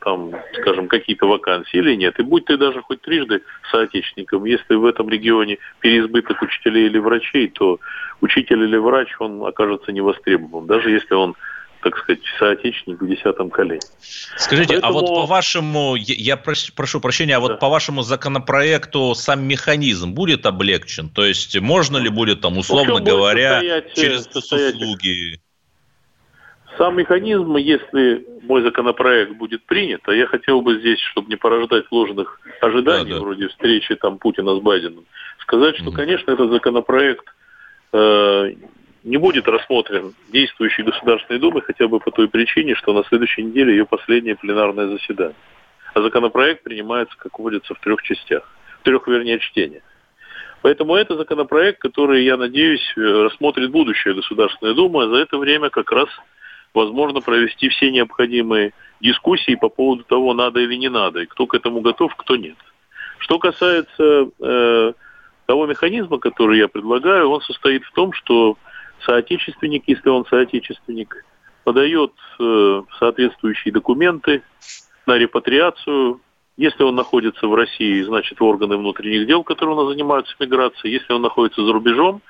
там, 0.00 0.32
скажем, 0.60 0.88
какие-то 0.88 1.26
вакансии 1.26 1.76
или 1.76 1.94
нет. 1.94 2.18
И 2.18 2.22
будь 2.22 2.44
ты 2.44 2.56
даже 2.56 2.82
хоть 2.82 3.00
трижды 3.02 3.42
соотечественником, 3.70 4.44
если 4.44 4.74
в 4.74 4.84
этом 4.84 5.08
регионе 5.08 5.58
переизбыток 5.80 6.42
учителей 6.42 6.86
или 6.86 6.98
врачей, 6.98 7.48
то 7.48 7.78
учитель 8.20 8.62
или 8.62 8.76
врач, 8.76 9.14
он 9.18 9.44
окажется 9.44 9.92
невостребованным, 9.92 10.66
даже 10.66 10.90
если 10.90 11.14
он 11.14 11.34
так 11.82 11.96
сказать, 11.98 12.20
соотечественник 12.38 13.00
в 13.00 13.08
десятом 13.08 13.50
колене. 13.50 13.80
Скажите, 14.36 14.74
Поэтому... 14.74 14.90
а 14.90 14.92
вот 14.92 15.06
по 15.06 15.26
вашему, 15.26 15.96
я 15.96 16.36
прошу 16.36 17.00
прощения, 17.00 17.36
а 17.36 17.40
вот 17.40 17.52
да. 17.52 17.56
по 17.56 17.68
вашему 17.68 18.02
законопроекту 18.02 19.14
сам 19.14 19.42
механизм 19.44 20.12
будет 20.12 20.46
облегчен? 20.46 21.08
То 21.08 21.24
есть 21.24 21.58
можно 21.60 21.98
ли 21.98 22.08
будет 22.08 22.40
там, 22.40 22.58
условно 22.58 22.98
ну, 22.98 23.04
говоря, 23.04 23.82
через 23.94 24.26
услуги? 24.28 25.40
Сам 26.78 26.96
механизм, 26.96 27.56
если 27.56 28.24
мой 28.42 28.62
законопроект 28.62 29.32
будет 29.36 29.64
принят, 29.64 30.00
а 30.06 30.12
я 30.12 30.26
хотел 30.26 30.62
бы 30.62 30.78
здесь, 30.78 30.98
чтобы 31.12 31.28
не 31.28 31.36
порождать 31.36 31.84
ложных 31.90 32.40
ожиданий, 32.60 33.10
да, 33.10 33.16
да. 33.16 33.20
вроде 33.22 33.48
встречи 33.48 33.94
там 33.96 34.18
Путина 34.18 34.56
с 34.56 34.60
Байденом, 34.60 35.04
сказать, 35.40 35.76
что, 35.76 35.92
конечно, 35.92 36.30
этот 36.30 36.50
законопроект 36.50 37.24
э, 37.92 38.52
не 39.02 39.16
будет 39.16 39.48
рассмотрен 39.48 40.14
действующей 40.28 40.84
Государственной 40.84 41.40
Думой 41.40 41.62
хотя 41.62 41.88
бы 41.88 42.00
по 42.00 42.10
той 42.10 42.28
причине, 42.28 42.74
что 42.74 42.92
на 42.92 43.04
следующей 43.04 43.42
неделе 43.42 43.72
ее 43.72 43.86
последнее 43.86 44.36
пленарное 44.36 44.88
заседание. 44.88 45.36
А 45.94 46.02
законопроект 46.02 46.62
принимается, 46.62 47.16
как 47.18 47.38
водится, 47.38 47.74
в 47.74 47.80
трех 47.80 48.02
частях. 48.02 48.48
В 48.80 48.84
трех, 48.84 49.06
вернее, 49.08 49.38
чтениях. 49.38 49.82
Поэтому 50.62 50.94
это 50.94 51.16
законопроект, 51.16 51.80
который, 51.80 52.24
я 52.24 52.36
надеюсь, 52.36 52.92
рассмотрит 52.96 53.70
будущая 53.70 54.14
Государственная 54.14 54.74
Дума. 54.74 55.08
За 55.08 55.16
это 55.16 55.38
время 55.38 55.70
как 55.70 55.90
раз 55.90 56.08
возможно 56.74 57.20
провести 57.20 57.68
все 57.70 57.90
необходимые 57.90 58.72
дискуссии 59.00 59.54
по 59.54 59.68
поводу 59.68 60.04
того, 60.04 60.34
надо 60.34 60.60
или 60.60 60.74
не 60.74 60.88
надо, 60.88 61.20
и 61.20 61.26
кто 61.26 61.46
к 61.46 61.54
этому 61.54 61.80
готов, 61.80 62.14
кто 62.14 62.36
нет. 62.36 62.56
Что 63.18 63.38
касается 63.38 64.28
э, 64.38 64.92
того 65.46 65.66
механизма, 65.66 66.18
который 66.18 66.58
я 66.58 66.68
предлагаю, 66.68 67.30
он 67.30 67.40
состоит 67.40 67.82
в 67.84 67.92
том, 67.92 68.12
что 68.12 68.56
соотечественник, 69.04 69.84
если 69.86 70.08
он 70.08 70.24
соотечественник, 70.26 71.24
подает 71.64 72.12
э, 72.38 72.82
соответствующие 72.98 73.72
документы 73.72 74.42
на 75.06 75.16
репатриацию. 75.16 76.20
Если 76.56 76.82
он 76.82 76.94
находится 76.94 77.46
в 77.46 77.54
России, 77.54 78.02
значит, 78.02 78.38
в 78.38 78.44
органы 78.44 78.76
внутренних 78.76 79.26
дел, 79.26 79.42
которые 79.44 79.76
у 79.76 79.82
нас 79.82 79.92
занимаются 79.92 80.34
миграцией. 80.38 80.94
Если 80.94 81.12
он 81.12 81.22
находится 81.22 81.64
за 81.64 81.72
рубежом, 81.72 82.22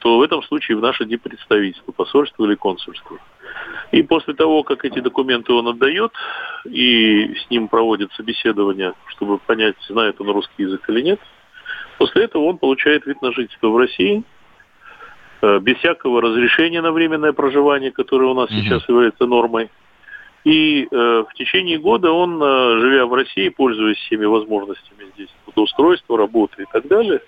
то 0.00 0.18
в 0.18 0.22
этом 0.22 0.42
случае 0.42 0.76
в 0.76 0.82
наше 0.82 1.04
диппредставительство, 1.04 1.92
посольство 1.92 2.44
или 2.44 2.54
консульство. 2.54 3.18
И 3.92 4.02
после 4.02 4.34
того, 4.34 4.62
как 4.62 4.84
эти 4.84 5.00
документы 5.00 5.52
он 5.52 5.68
отдает, 5.68 6.12
и 6.64 7.34
с 7.34 7.50
ним 7.50 7.68
проводит 7.68 8.12
собеседование, 8.12 8.94
чтобы 9.06 9.38
понять, 9.38 9.76
знает 9.88 10.20
он 10.20 10.30
русский 10.30 10.64
язык 10.64 10.88
или 10.88 11.02
нет, 11.02 11.20
после 11.98 12.24
этого 12.24 12.44
он 12.44 12.58
получает 12.58 13.06
вид 13.06 13.22
на 13.22 13.32
жительство 13.32 13.68
в 13.68 13.76
России, 13.76 14.22
без 15.60 15.76
всякого 15.78 16.20
разрешения 16.20 16.80
на 16.80 16.92
временное 16.92 17.32
проживание, 17.32 17.90
которое 17.90 18.26
у 18.26 18.34
нас 18.34 18.50
угу. 18.50 18.60
сейчас 18.60 18.88
является 18.88 19.26
нормой. 19.26 19.70
И 20.44 20.84
э, 20.84 21.24
в 21.28 21.34
течение 21.34 21.76
года 21.76 22.12
он, 22.12 22.40
э, 22.40 22.80
живя 22.80 23.06
в 23.06 23.14
России, 23.14 23.48
пользуясь 23.48 23.98
всеми 23.98 24.26
возможностями 24.26 25.10
здесь, 25.14 25.28
трудоустройства, 25.44 26.16
работы 26.16 26.62
и 26.62 26.66
так 26.72 26.86
далее, 26.86 27.20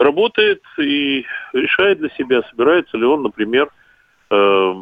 работает 0.00 0.60
и 0.76 1.24
решает 1.52 1.98
для 2.00 2.08
себя, 2.18 2.42
собирается 2.50 2.96
ли 2.96 3.04
он, 3.04 3.22
например, 3.22 3.70
э, 4.30 4.74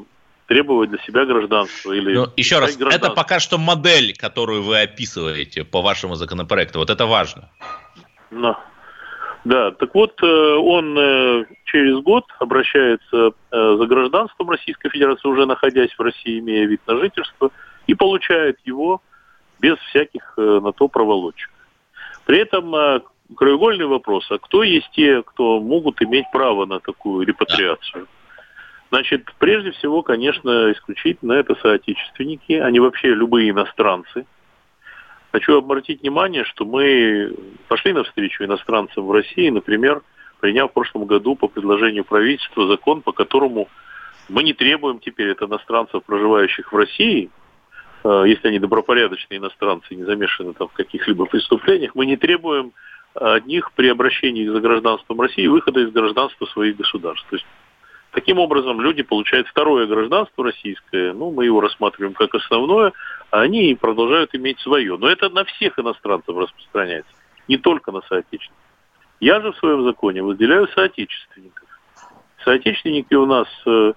требовать 0.47 0.89
для 0.89 0.99
себя 1.01 1.27
гражданство. 1.27 1.93
Или 1.93 2.15
Но 2.15 2.33
еще 2.37 2.61
раз, 2.61 2.79
это 2.81 3.11
пока 3.11 3.41
что 3.41 3.59
модель, 3.59 4.15
которую 4.17 4.63
вы 4.63 4.81
описываете 4.81 5.65
по 5.65 5.83
вашему 5.83 6.15
законопроекту. 6.15 6.79
Вот 6.79 6.89
это 6.89 7.05
важно. 7.05 7.51
Да. 8.31 8.59
Да, 9.47 9.71
так 9.71 9.95
вот, 9.95 10.21
э, 10.25 10.27
он 10.27 10.99
э, 10.99 11.45
через 11.67 12.01
год 12.01 12.25
обращается 12.41 13.31
э, 13.53 13.77
за 13.79 13.87
гражданством 13.87 14.51
Российской 14.51 14.89
Федерации, 14.89 15.29
уже 15.29 15.47
находясь 15.47 15.97
в 15.97 16.01
России, 16.01 16.41
имея 16.41 16.67
вид 16.67 16.81
на 16.89 16.99
жительство, 16.99 17.53
и 17.87 17.95
получает 17.95 18.59
его 18.65 19.03
без 19.61 19.79
всяких 19.79 20.35
на 20.37 20.73
то 20.73 20.89
проволочек. 20.89 21.49
При 22.25 22.39
этом 22.39 22.75
краеугольный 23.37 23.87
вопрос, 23.87 24.27
а 24.33 24.39
кто 24.39 24.65
есть 24.65 24.91
те, 24.91 25.23
кто 25.23 25.61
могут 25.61 26.03
иметь 26.03 26.27
право 26.33 26.67
на 26.67 26.81
такую 26.81 27.25
репатриацию? 27.25 28.09
Значит, 28.91 29.33
прежде 29.39 29.71
всего, 29.71 30.03
конечно, 30.03 30.73
исключительно 30.73 31.35
это 31.35 31.55
соотечественники, 31.63 32.55
они 32.55 32.81
вообще 32.81 33.15
любые 33.15 33.51
иностранцы. 33.51 34.27
Хочу 35.37 35.59
обратить 35.59 36.01
внимание, 36.01 36.45
что 36.45 36.65
мы 36.65 37.31
пошли 37.69 37.93
навстречу 37.93 38.43
иностранцам 38.43 39.05
в 39.05 39.13
России, 39.13 39.51
например, 39.51 40.01
приняв 40.41 40.71
в 40.71 40.73
прошлом 40.73 41.05
году 41.05 41.37
по 41.37 41.47
предложению 41.47 42.05
правительства 42.05 42.67
закон, 42.67 43.03
по 43.03 43.13
которому 43.13 43.69
мы 44.31 44.43
не 44.45 44.55
требуем 44.55 44.99
теперь 44.99 45.33
от 45.33 45.43
иностранцев, 45.43 46.03
проживающих 46.05 46.73
в 46.73 46.77
России, 46.77 47.29
э, 48.03 48.25
если 48.27 48.49
они 48.49 48.59
добропорядочные 48.59 49.37
иностранцы, 49.37 49.95
не 49.95 50.05
замешаны 50.05 50.55
там 50.55 50.69
в 50.69 50.73
каких-либо 50.73 51.27
преступлениях, 51.27 51.95
мы 51.95 52.07
не 52.07 52.17
требуем 52.17 52.73
от 53.13 53.45
них 53.45 53.73
при 53.73 53.89
обращении 53.89 54.49
за 54.49 54.61
гражданством 54.61 55.21
России 55.21 55.47
выхода 55.49 55.81
из 55.81 55.91
гражданства 55.91 56.47
своих 56.47 56.79
государств. 56.79 57.27
То 57.29 57.37
есть 57.37 57.47
Таким 58.13 58.39
образом, 58.39 58.81
люди 58.81 59.03
получают 59.03 59.47
второе 59.49 59.87
гражданство 59.87 60.45
российское, 60.45 61.13
ну, 61.13 61.31
мы 61.31 61.45
его 61.45 61.61
рассматриваем 61.61 62.15
как 62.15 62.35
основное, 62.35 62.93
а 63.31 63.41
они 63.41 63.77
продолжают 63.79 64.35
иметь 64.35 64.59
свое. 64.61 64.97
Но 64.97 65.09
это 65.09 65.29
на 65.29 65.45
всех 65.45 65.79
иностранцев 65.79 66.37
распространяется, 66.37 67.13
не 67.47 67.59
только 67.59 67.93
на 67.93 68.01
соотечественников. 68.03 68.65
Я 69.21 69.41
же 69.41 69.53
в 69.53 69.57
своем 69.57 69.85
законе 69.85 70.23
выделяю 70.23 70.69
соотечественников. 70.69 71.69
Соотечественники 72.45 73.15
у 73.15 73.27
нас 73.27 73.49
э, 73.67 73.93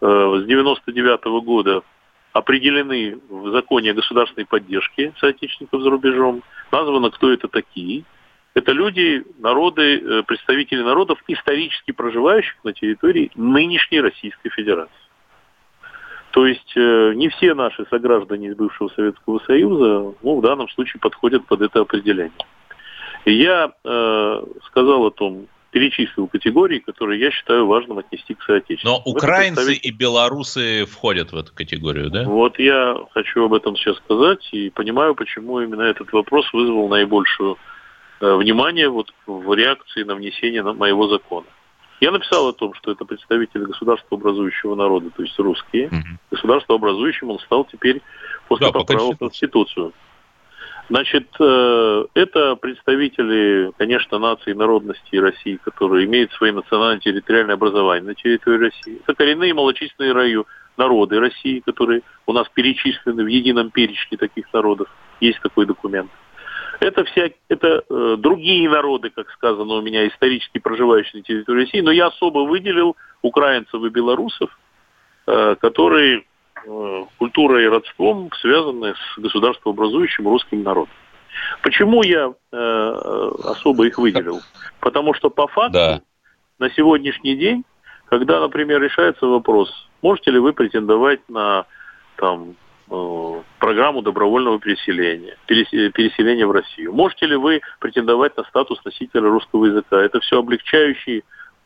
э, 0.00 0.40
с 0.42 0.46
99 0.46 1.20
-го 1.20 1.40
года 1.42 1.82
определены 2.32 3.18
в 3.28 3.50
законе 3.50 3.92
о 3.92 3.94
государственной 3.94 4.46
поддержке 4.46 5.12
соотечественников 5.20 5.82
за 5.82 5.90
рубежом. 5.90 6.42
Названо, 6.72 7.10
кто 7.10 7.32
это 7.32 7.48
такие. 7.48 8.04
Это 8.54 8.70
люди, 8.70 9.24
народы, 9.38 9.98
э, 9.98 10.22
представители 10.22 10.82
народов, 10.82 11.18
исторически 11.26 11.90
проживающих 11.90 12.56
на 12.62 12.72
территории 12.72 13.30
нынешней 13.34 14.00
Российской 14.00 14.48
Федерации. 14.50 14.94
То 16.30 16.46
есть 16.46 16.72
э, 16.76 17.12
не 17.14 17.28
все 17.28 17.54
наши 17.54 17.84
сограждане 17.90 18.48
из 18.48 18.56
бывшего 18.56 18.88
Советского 18.88 19.40
Союза 19.46 20.14
ну, 20.22 20.38
в 20.38 20.42
данном 20.42 20.68
случае 20.68 21.00
подходят 21.00 21.46
под 21.46 21.62
это 21.62 21.80
определение. 21.80 22.32
И 23.24 23.32
я 23.32 23.72
э, 23.84 24.42
сказал 24.66 25.04
о 25.04 25.10
том, 25.10 25.46
перечислил 25.70 26.28
категории, 26.28 26.78
которые 26.78 27.20
я 27.20 27.32
считаю 27.32 27.66
важным 27.66 27.98
отнести 27.98 28.34
к 28.34 28.42
соотечественникам. 28.42 29.02
Но 29.04 29.10
украинцы 29.10 29.56
представитель... 29.56 29.88
и 29.88 29.92
белорусы 29.92 30.86
входят 30.86 31.32
в 31.32 31.36
эту 31.36 31.52
категорию, 31.52 32.10
да? 32.10 32.22
Вот 32.24 32.60
я 32.60 32.96
хочу 33.12 33.44
об 33.44 33.54
этом 33.54 33.74
сейчас 33.76 33.96
сказать 33.96 34.48
и 34.52 34.70
понимаю, 34.70 35.16
почему 35.16 35.60
именно 35.60 35.82
этот 35.82 36.12
вопрос 36.12 36.52
вызвал 36.52 36.88
наибольшую 36.88 37.58
внимание 38.20 38.88
вот 38.88 39.12
в 39.26 39.52
реакции 39.54 40.02
на 40.04 40.14
внесение 40.14 40.62
моего 40.62 41.08
закона. 41.08 41.46
Я 42.00 42.10
написал 42.10 42.48
о 42.48 42.52
том, 42.52 42.74
что 42.74 42.92
это 42.92 43.04
представители 43.04 43.64
государства 43.64 44.18
образующего 44.18 44.74
народа, 44.74 45.10
то 45.10 45.22
есть 45.22 45.38
русские. 45.38 45.86
Угу. 45.86 45.96
Государство 46.32 46.74
образующим 46.74 47.30
он 47.30 47.38
стал 47.38 47.64
теперь 47.64 48.02
после 48.48 48.66
да, 48.66 48.72
поправок 48.72 49.14
в 49.14 49.18
Конституцию. 49.18 49.92
Значит, 50.90 51.28
э, 51.40 52.04
это 52.12 52.56
представители, 52.56 53.72
конечно, 53.78 54.18
нации 54.18 54.52
народности 54.52 55.16
России, 55.16 55.58
которые 55.64 56.04
имеют 56.04 56.30
свои 56.32 56.52
национально-территориальные 56.52 57.54
образования 57.54 58.06
на 58.06 58.14
территории 58.14 58.66
России. 58.66 59.00
Это 59.02 59.14
коренные 59.14 59.54
малочисленные 59.54 60.12
раю, 60.12 60.46
народы 60.76 61.20
России, 61.20 61.60
которые 61.60 62.02
у 62.26 62.32
нас 62.34 62.46
перечислены 62.52 63.24
в 63.24 63.28
едином 63.28 63.70
перечне 63.70 64.18
таких 64.18 64.52
народов. 64.52 64.88
Есть 65.20 65.40
такой 65.40 65.64
документ. 65.64 66.10
Это, 66.80 67.04
вся, 67.04 67.30
это 67.48 67.84
э, 67.88 68.16
другие 68.18 68.68
народы, 68.68 69.10
как 69.10 69.30
сказано 69.30 69.74
у 69.74 69.82
меня, 69.82 70.06
исторически 70.08 70.58
проживающие 70.58 71.20
на 71.20 71.22
территории 71.22 71.62
России, 71.62 71.80
но 71.80 71.90
я 71.90 72.06
особо 72.06 72.40
выделил 72.40 72.96
украинцев 73.22 73.82
и 73.82 73.88
белорусов, 73.88 74.50
э, 75.26 75.56
которые 75.60 76.24
э, 76.64 77.04
культурой 77.18 77.64
и 77.64 77.68
родством 77.68 78.30
связаны 78.40 78.94
с 78.94 79.18
государствообразующим 79.18 80.28
русским 80.28 80.62
народом. 80.62 80.94
Почему 81.62 82.02
я 82.02 82.32
э, 82.52 83.30
особо 83.44 83.86
их 83.86 83.98
выделил? 83.98 84.40
Потому 84.80 85.14
что 85.14 85.30
по 85.30 85.46
факту 85.48 85.72
да. 85.72 86.00
на 86.58 86.70
сегодняшний 86.70 87.36
день, 87.36 87.64
когда, 88.06 88.40
например, 88.40 88.80
решается 88.80 89.26
вопрос, 89.26 89.70
можете 90.02 90.30
ли 90.30 90.38
вы 90.38 90.52
претендовать 90.52 91.20
на 91.28 91.66
там, 92.16 92.54
программу 93.74 94.02
добровольного 94.02 94.60
переселения, 94.60 95.36
переселения 95.46 96.46
в 96.46 96.52
Россию. 96.52 96.92
Можете 96.92 97.26
ли 97.26 97.34
вы 97.34 97.60
претендовать 97.80 98.36
на 98.36 98.44
статус 98.44 98.78
носителя 98.84 99.22
русского 99.22 99.66
языка? 99.66 100.00
Это 100.00 100.20
все 100.20 100.38
облегчающие 100.38 101.22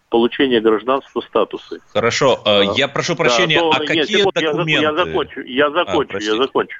получение 0.08 0.60
гражданства 0.62 1.20
статусы. 1.20 1.80
Хорошо, 1.92 2.40
а, 2.46 2.62
я 2.76 2.88
прошу 2.88 3.14
прощения, 3.14 3.60
да, 3.60 3.76
а 3.76 3.80
какие 3.80 4.16
нет, 4.16 4.26
документы? 4.32 4.82
Я 4.82 4.94
закончу, 4.94 5.40
я 5.42 5.70
закончу, 5.70 6.16
а, 6.16 6.20
я 6.20 6.36
закончу. 6.36 6.78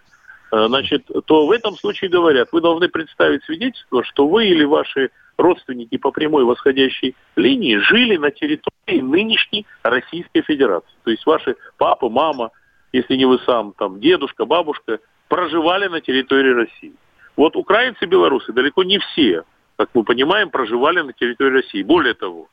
э, 0.53 0.67
значит, 0.69 1.07
то 1.27 1.47
в 1.47 1.51
этом 1.51 1.77
случае 1.77 2.09
говорят, 2.09 2.49
вы 2.53 2.63
должны 2.63 2.89
представить 2.89 3.45
свидетельство, 3.45 4.03
что 4.05 4.27
вы 4.27 4.47
или 4.47 4.65
ваши 4.65 5.11
родственники 5.37 5.99
по 5.99 6.11
прямой 6.11 6.45
восходящей 6.45 7.15
линии 7.37 7.77
жили 7.77 8.17
на 8.17 8.31
территории 8.31 9.03
нынешней 9.03 9.67
Российской 9.83 10.41
Федерации. 10.41 10.89
То 11.05 11.11
есть 11.11 11.27
ваши 11.27 11.57
папа, 11.77 12.09
мама, 12.09 12.51
если 12.93 13.17
не 13.17 13.27
вы 13.27 13.39
сам, 13.45 13.75
там, 13.77 14.01
дедушка, 14.01 14.47
бабушка, 14.47 15.01
проживали 15.29 15.89
на 15.89 16.01
территории 16.01 16.53
России. 16.53 16.95
Вот 17.37 17.57
украинцы 17.57 18.05
и 18.05 18.09
белорусы 18.09 18.53
далеко 18.53 18.83
не 18.83 18.99
все, 18.99 19.45
как 19.77 19.91
мы 19.95 20.03
понимаем, 20.03 20.51
проживали 20.51 21.01
на 21.01 21.13
территории 21.13 21.63
России. 21.63 21.83
Более 21.83 22.15
того, 22.15 22.49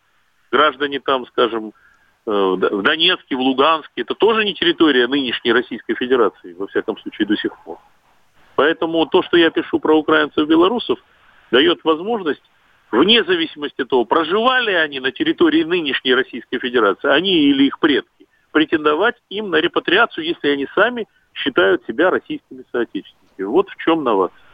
граждане 0.52 1.00
там, 1.00 1.26
скажем, 1.28 1.74
э, 2.28 2.32
в 2.32 2.82
Донецке, 2.84 3.36
в 3.36 3.40
Луганске, 3.40 4.02
это 4.02 4.14
тоже 4.14 4.46
не 4.46 4.54
территория 4.54 5.08
нынешней 5.08 5.54
Российской 5.54 5.96
Федерации, 5.96 6.54
во 6.54 6.68
всяком 6.68 6.98
случае, 7.00 7.28
до 7.28 7.36
сих 7.36 7.58
пор. 7.64 7.80
Поэтому 8.56 9.06
то, 9.08 9.24
что 9.24 9.38
я 9.38 9.50
пишу 9.50 9.80
про 9.80 9.98
украинцев 9.98 10.38
и 10.38 10.50
белорусов, 10.50 11.00
дает 11.52 11.84
возможность, 11.84 12.44
вне 12.92 13.24
зависимости 13.24 13.82
от 13.82 13.90
того, 13.90 14.06
проживали 14.06 14.72
они 14.72 15.00
на 15.00 15.12
территории 15.12 15.64
нынешней 15.64 16.14
Российской 16.14 16.60
Федерации, 16.60 17.10
они 17.10 17.34
или 17.50 17.64
их 17.66 17.80
предки, 17.80 18.28
претендовать 18.52 19.16
им 19.30 19.50
на 19.50 19.58
репатриацию, 19.58 20.26
если 20.26 20.50
они 20.50 20.68
сами 20.76 21.08
считают 21.36 21.86
себя 21.86 22.10
российскими 22.10 22.63
соотечественниками. 22.71 23.45
Вот 23.45 23.69
в 23.69 23.76
чем 23.78 24.04
новация. 24.04 24.45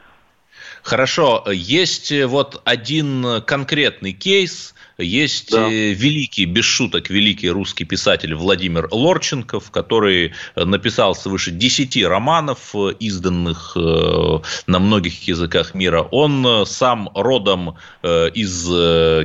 Хорошо, 0.84 1.46
есть 1.52 2.12
вот 2.26 2.62
один 2.66 3.42
конкретный 3.46 4.14
кейс, 4.14 4.74
есть 5.02 5.52
да. 5.52 5.68
Э, 5.68 5.94
великий, 5.94 6.46
без 6.46 6.66
шуток, 6.66 7.10
великий 7.10 7.50
русский 7.50 7.86
писатель 7.86 8.36
Владимир 8.36 8.88
Лорченков, 8.92 9.72
который 9.72 10.34
написал 10.56 11.16
свыше 11.16 11.52
10 11.52 12.04
романов, 12.06 12.76
изданных 13.00 13.74
э, 13.76 14.40
на 14.68 14.80
многих 14.80 15.28
языках 15.28 15.74
мира. 15.74 16.02
Он 16.02 16.66
сам 16.66 17.10
родом 17.16 17.78
э, 18.04 18.30
из 18.34 18.66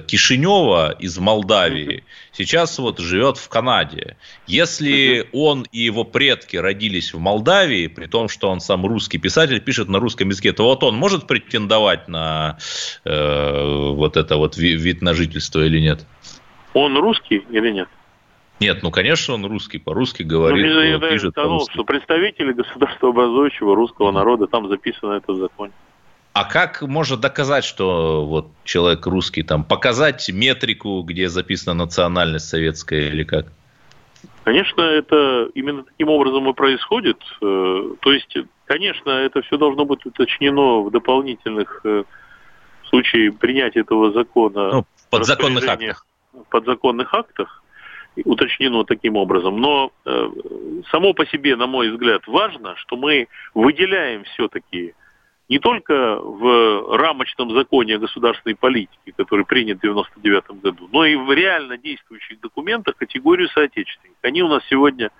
Кишинева, 0.07 0.97
из 0.99 1.19
Молдавии, 1.19 2.05
сейчас 2.33 2.79
вот 2.79 2.99
живет 2.99 3.39
в 3.39 3.49
Канаде. 3.49 4.17
Если 4.47 5.29
он 5.33 5.67
и 5.73 5.81
его 5.81 6.05
предки 6.05 6.57
родились 6.57 7.15
в 7.15 7.19
Молдавии, 7.19 7.87
при 7.87 8.07
том, 8.07 8.29
что 8.29 8.51
он 8.51 8.61
сам 8.61 8.87
русский 8.87 9.19
писатель, 9.19 9.61
пишет 9.61 9.89
на 9.89 9.99
русском 9.99 10.29
языке, 10.29 10.53
то 10.53 10.65
вот 10.65 10.83
он 10.85 10.97
может 10.97 11.16
претендовать 11.21 12.09
на 12.09 12.59
э, 13.05 13.91
вот 13.93 14.17
это 14.17 14.37
вот 14.37 14.57
вид 14.57 15.03
на 15.03 15.15
жительство 15.15 15.61
или 15.65 15.81
нет? 15.81 16.07
Он 16.75 16.97
русский 16.99 17.45
или 17.51 17.71
нет? 17.71 17.89
Нет, 18.59 18.83
ну, 18.83 18.91
конечно, 18.91 19.35
он 19.35 19.45
русский, 19.45 19.79
по-русски 19.79 20.23
говорит. 20.23 20.65
Ну, 20.65 20.81
я 20.81 20.99
пишет 20.99 21.35
по 21.35 21.61
что 21.71 21.85
представители 21.85 22.53
государства 22.53 23.11
образующего 23.11 23.75
русского 23.77 24.11
народа, 24.11 24.47
там 24.47 24.69
записано 24.69 25.13
это 25.13 25.33
в 25.33 25.39
законе. 25.39 25.73
А 26.33 26.45
как 26.45 26.83
можно 26.83 27.17
доказать, 27.17 27.65
что 27.65 28.27
вот 28.27 28.49
человек 28.65 29.07
русский, 29.07 29.43
там, 29.43 29.65
показать 29.65 30.29
метрику, 30.31 31.03
где 31.03 31.29
записана 31.29 31.85
национальность 31.85 32.49
советская 32.49 33.09
или 33.09 33.25
как? 33.25 33.47
Конечно, 34.45 34.83
это 34.83 35.49
именно 35.55 35.85
таким 35.85 36.09
образом 36.09 36.49
и 36.49 36.53
происходит. 36.53 37.19
Э, 37.43 37.95
то 38.01 38.13
есть, 38.13 38.37
конечно, 38.67 39.11
это 39.11 39.43
все 39.43 39.57
должно 39.57 39.85
быть 39.85 40.05
уточнено 40.05 40.83
в 40.83 40.91
дополнительных 40.91 41.81
э, 41.85 42.05
случаях 42.85 43.39
принятия 43.39 43.81
этого 43.81 44.13
закона. 44.13 44.73
Ну, 44.73 44.87
подзаконных 45.11 45.67
актах. 45.67 46.07
Подзаконных 46.51 47.15
актах 47.15 47.63
уточнено 48.25 48.85
таким 48.85 49.17
образом. 49.17 49.61
Но 49.61 49.93
э, 50.05 50.31
само 50.91 51.13
по 51.13 51.27
себе, 51.27 51.57
на 51.57 51.67
мой 51.67 51.91
взгляд, 51.91 52.27
важно, 52.27 52.77
что 52.77 52.97
мы 52.97 53.29
выделяем 53.55 54.25
все-таки 54.25 54.95
не 55.49 55.59
только 55.59 56.17
в 56.17 56.97
рамочном 56.97 57.53
законе 57.53 57.97
о 57.97 57.99
государственной 57.99 58.57
политике, 58.57 59.13
который 59.17 59.45
принят 59.45 59.79
в 59.79 59.85
1999 59.85 60.63
году, 60.63 60.89
но 60.91 61.05
и 61.05 61.15
в 61.15 61.31
реально 61.33 61.79
действующих 61.79 62.41
документах 62.41 62.97
категорию 62.97 63.49
соотечественников. 63.49 64.19
Они 64.23 64.43
у 64.43 64.49
нас 64.49 64.63
сегодня, 64.69 65.11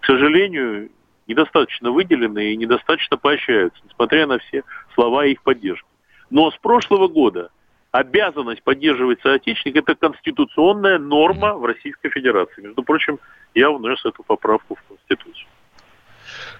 к 0.00 0.06
сожалению, 0.06 0.90
недостаточно 1.26 1.90
выделены 1.90 2.52
и 2.52 2.56
недостаточно 2.56 3.16
поощряются, 3.16 3.80
несмотря 3.84 4.26
на 4.26 4.38
все 4.38 4.62
слова 4.94 5.26
их 5.26 5.42
поддержки. 5.42 5.86
Но 6.30 6.50
с 6.50 6.56
прошлого 6.56 7.08
года 7.08 7.50
обязанность 7.90 8.62
поддерживать 8.62 9.20
соотечественник– 9.22 9.76
это 9.88 9.94
конституционная 9.94 10.98
норма 10.98 11.54
в 11.54 11.64
Российской 11.64 12.10
Федерации. 12.10 12.62
Между 12.62 12.82
прочим, 12.82 13.18
я 13.54 13.70
внес 13.70 14.04
эту 14.04 14.22
поправку 14.22 14.74
в 14.74 14.82
Конституцию. 14.88 15.46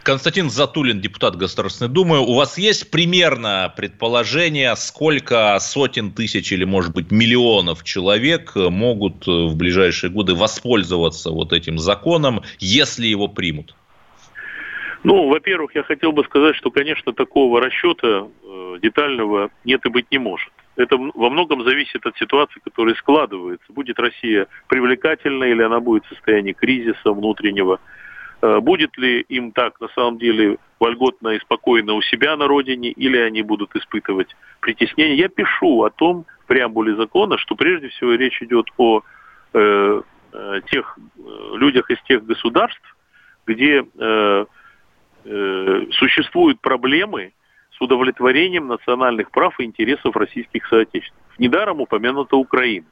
Константин 0.02 0.50
Затулин, 0.50 1.00
депутат 1.00 1.36
Государственной 1.36 1.90
Думы. 1.90 2.20
У 2.20 2.34
вас 2.34 2.58
есть 2.58 2.90
примерно 2.90 3.72
предположение, 3.76 4.76
сколько 4.76 5.58
сотен 5.58 6.12
тысяч 6.12 6.52
или, 6.52 6.64
может 6.64 6.92
быть, 6.94 7.10
миллионов 7.10 7.82
человек 7.82 8.54
могут 8.54 9.26
в 9.26 9.56
ближайшие 9.56 10.10
годы 10.10 10.34
воспользоваться 10.34 11.30
вот 11.30 11.52
этим 11.52 11.78
законом, 11.78 12.42
если 12.58 13.06
его 13.06 13.26
примут? 13.28 13.74
Ну, 15.04 15.28
во-первых, 15.28 15.74
я 15.74 15.82
хотел 15.82 16.12
бы 16.12 16.24
сказать, 16.24 16.56
что, 16.56 16.70
конечно, 16.70 17.12
такого 17.12 17.60
расчета 17.60 18.26
э, 18.42 18.76
детального 18.80 19.50
нет 19.64 19.84
и 19.84 19.90
быть 19.90 20.10
не 20.10 20.16
может. 20.16 20.50
Это 20.76 20.96
во 20.96 21.28
многом 21.28 21.62
зависит 21.62 22.06
от 22.06 22.16
ситуации, 22.16 22.58
которая 22.64 22.94
складывается. 22.94 23.70
Будет 23.70 24.00
Россия 24.00 24.46
привлекательна 24.66 25.44
или 25.44 25.62
она 25.62 25.80
будет 25.80 26.06
в 26.06 26.08
состоянии 26.08 26.52
кризиса 26.52 27.12
внутреннего. 27.12 27.80
Э, 28.40 28.60
будет 28.60 28.96
ли 28.96 29.20
им 29.28 29.52
так 29.52 29.78
на 29.78 29.88
самом 29.88 30.16
деле 30.16 30.56
вольготно 30.80 31.28
и 31.28 31.40
спокойно 31.40 31.92
у 31.92 32.00
себя 32.00 32.34
на 32.38 32.46
родине, 32.46 32.90
или 32.90 33.18
они 33.18 33.42
будут 33.42 33.76
испытывать 33.76 34.34
притеснение. 34.60 35.18
Я 35.18 35.28
пишу 35.28 35.82
о 35.82 35.90
том 35.90 36.24
в 36.44 36.46
преамбуле 36.46 36.96
закона, 36.96 37.36
что 37.36 37.56
прежде 37.56 37.88
всего 37.88 38.14
речь 38.14 38.40
идет 38.40 38.68
о 38.78 39.02
э, 39.52 40.02
э 40.32 40.60
тех 40.70 40.98
э, 40.98 41.56
людях 41.56 41.90
из 41.90 42.00
тех 42.04 42.24
государств, 42.24 42.96
где 43.46 43.84
э, 43.98 44.44
э, 45.24 45.86
существуют 45.92 46.60
проблемы 46.60 47.32
с 47.76 47.80
удовлетворением 47.80 48.68
национальных 48.68 49.30
прав 49.30 49.58
и 49.58 49.64
интересов 49.64 50.16
российских 50.16 50.66
соотечественников. 50.66 51.38
Недаром 51.38 51.80
упомянута 51.80 52.36
Украина. 52.36 52.86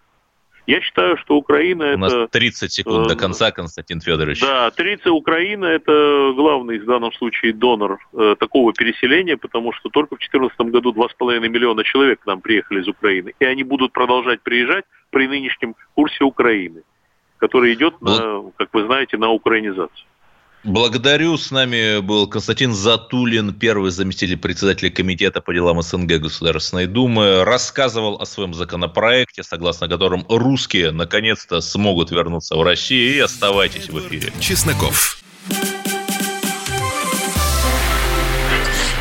Я 0.67 0.81
считаю, 0.81 1.17
что 1.17 1.37
Украина 1.37 1.85
У 1.85 1.89
это... 1.89 1.95
У 1.97 1.99
нас 1.99 2.31
30 2.31 2.73
секунд 2.73 3.09
до 3.09 3.17
конца, 3.17 3.51
Константин 3.51 4.01
Федорович. 4.01 4.41
Да, 4.41 4.71
30 4.71 5.07
Украина 5.09 5.65
это 5.65 6.33
главный 6.37 6.79
в 6.79 6.85
данном 6.85 7.13
случае 7.15 7.53
донор 7.53 7.99
э, 8.13 8.37
такого 8.39 8.73
переселения, 8.73 9.37
потому 9.37 9.73
что 9.73 9.89
только 9.89 10.15
в 10.15 10.19
2014 10.19 10.61
году 10.73 10.93
2,5 10.93 11.49
миллиона 11.49 11.83
человек 11.83 12.21
к 12.21 12.27
нам 12.27 12.41
приехали 12.41 12.81
из 12.81 12.89
Украины, 12.89 13.35
и 13.41 13.45
они 13.45 13.65
будут 13.65 13.93
продолжать 13.93 14.43
приезжать 14.43 14.85
при 15.11 15.27
нынешнем 15.27 15.75
курсе 15.95 16.23
Украины, 16.25 16.83
который 17.39 17.75
идет, 17.75 18.01
на, 18.01 18.53
как 18.57 18.73
вы 18.73 18.87
знаете, 18.87 19.17
на 19.17 19.31
украинизацию. 19.31 20.07
Благодарю. 20.65 21.37
С 21.37 21.51
нами 21.51 22.01
был 22.01 22.29
Константин 22.29 22.73
Затулин, 22.73 23.53
первый 23.53 23.91
заместитель 23.91 24.37
председателя 24.37 24.91
Комитета 24.91 25.41
по 25.41 25.53
делам 25.53 25.83
СНГ 25.83 26.21
Государственной 26.21 26.87
Думы. 26.87 27.45
Рассказывал 27.45 28.21
о 28.21 28.27
своем 28.27 28.55
законопроекте, 28.55 29.43
согласно 29.43 29.89
которому 29.89 30.25
русские 30.29 30.93
наконец-то 30.93 31.61
смогут 31.61 32.13
вернуться 32.13 32.57
в 32.57 32.63
Россию. 32.63 33.17
И 33.17 33.19
оставайтесь 33.19 33.89
в 33.89 33.99
эфире. 33.99 34.33
Чесноков. 34.41 35.23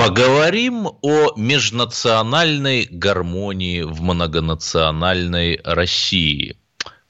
Поговорим 0.00 0.88
о 1.02 1.34
межнациональной 1.36 2.88
гармонии 2.90 3.82
в 3.82 4.00
многонациональной 4.00 5.60
России. 5.62 6.56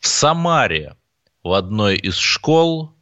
В 0.00 0.08
Самаре 0.08 0.96
в 1.44 1.52
одной 1.52 1.98
из 1.98 2.16
школ, 2.16 2.92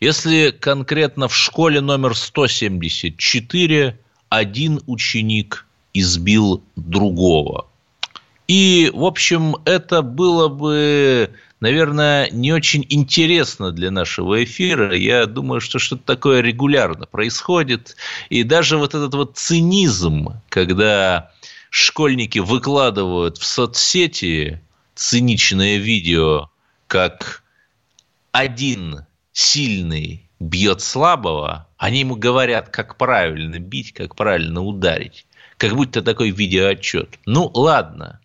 если 0.00 0.50
конкретно 0.50 1.28
в 1.28 1.34
школе 1.34 1.80
номер 1.80 2.14
174, 2.14 3.98
один 4.28 4.82
ученик 4.86 5.66
избил 5.94 6.62
другого. 6.76 7.68
И, 8.48 8.90
в 8.92 9.02
общем, 9.02 9.56
это 9.64 10.02
было 10.02 10.48
бы 10.48 11.30
наверное, 11.60 12.28
не 12.30 12.52
очень 12.52 12.84
интересно 12.88 13.72
для 13.72 13.90
нашего 13.90 14.42
эфира. 14.42 14.94
Я 14.94 15.26
думаю, 15.26 15.60
что 15.60 15.78
что-то 15.78 16.02
такое 16.04 16.40
регулярно 16.40 17.06
происходит. 17.06 17.96
И 18.30 18.42
даже 18.42 18.76
вот 18.76 18.94
этот 18.94 19.14
вот 19.14 19.36
цинизм, 19.36 20.40
когда 20.48 21.32
школьники 21.70 22.38
выкладывают 22.38 23.38
в 23.38 23.44
соцсети 23.44 24.60
циничное 24.94 25.76
видео, 25.76 26.50
как 26.86 27.42
один 28.32 29.06
сильный 29.32 30.28
бьет 30.40 30.80
слабого, 30.80 31.68
они 31.76 32.00
ему 32.00 32.16
говорят, 32.16 32.68
как 32.70 32.96
правильно 32.96 33.58
бить, 33.58 33.92
как 33.92 34.16
правильно 34.16 34.62
ударить. 34.62 35.26
Как 35.56 35.74
будто 35.74 36.02
такой 36.02 36.30
видеоотчет. 36.30 37.18
Ну, 37.26 37.50
ладно. 37.52 38.20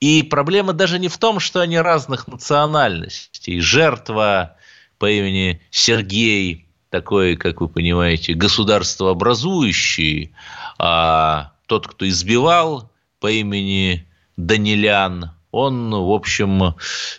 И 0.00 0.22
проблема 0.22 0.72
даже 0.72 0.98
не 0.98 1.08
в 1.08 1.18
том, 1.18 1.40
что 1.40 1.60
они 1.60 1.78
разных 1.78 2.26
национальностей. 2.26 3.60
Жертва 3.60 4.56
по 4.98 5.10
имени 5.10 5.60
Сергей, 5.70 6.66
такой, 6.88 7.36
как 7.36 7.60
вы 7.60 7.68
понимаете, 7.68 8.34
государствообразующий, 8.34 10.32
а 10.78 11.52
тот, 11.66 11.86
кто 11.86 12.08
избивал 12.08 12.90
по 13.20 13.30
имени 13.30 14.06
Данилян, 14.36 15.32
он, 15.50 15.90
в 15.90 16.10
общем, 16.10 16.74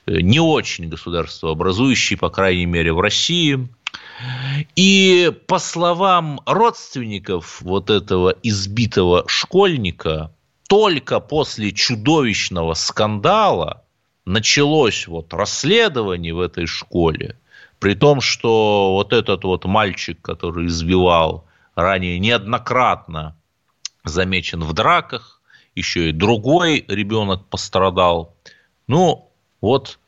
не 0.07 0.39
очень 0.39 0.89
государствообразующий, 0.89 2.17
по 2.17 2.29
крайней 2.29 2.65
мере, 2.65 2.93
в 2.93 2.99
России. 2.99 3.67
И 4.75 5.31
по 5.47 5.59
словам 5.59 6.41
родственников 6.45 7.61
вот 7.61 7.89
этого 7.89 8.35
избитого 8.41 9.25
школьника, 9.27 10.31
только 10.71 11.19
после 11.19 11.73
чудовищного 11.73 12.75
скандала 12.75 13.83
началось 14.23 15.05
вот 15.05 15.33
расследование 15.33 16.33
в 16.33 16.39
этой 16.39 16.65
школе, 16.65 17.37
при 17.77 17.93
том, 17.93 18.21
что 18.21 18.93
вот 18.93 19.11
этот 19.11 19.43
вот 19.43 19.65
мальчик, 19.65 20.21
который 20.21 20.67
избивал 20.67 21.45
ранее 21.75 22.19
неоднократно 22.19 23.35
замечен 24.05 24.63
в 24.63 24.71
драках, 24.71 25.41
еще 25.75 26.07
и 26.07 26.13
другой 26.13 26.85
ребенок 26.87 27.47
пострадал. 27.49 28.33
Ну, 28.87 29.29
вот. 29.59 29.99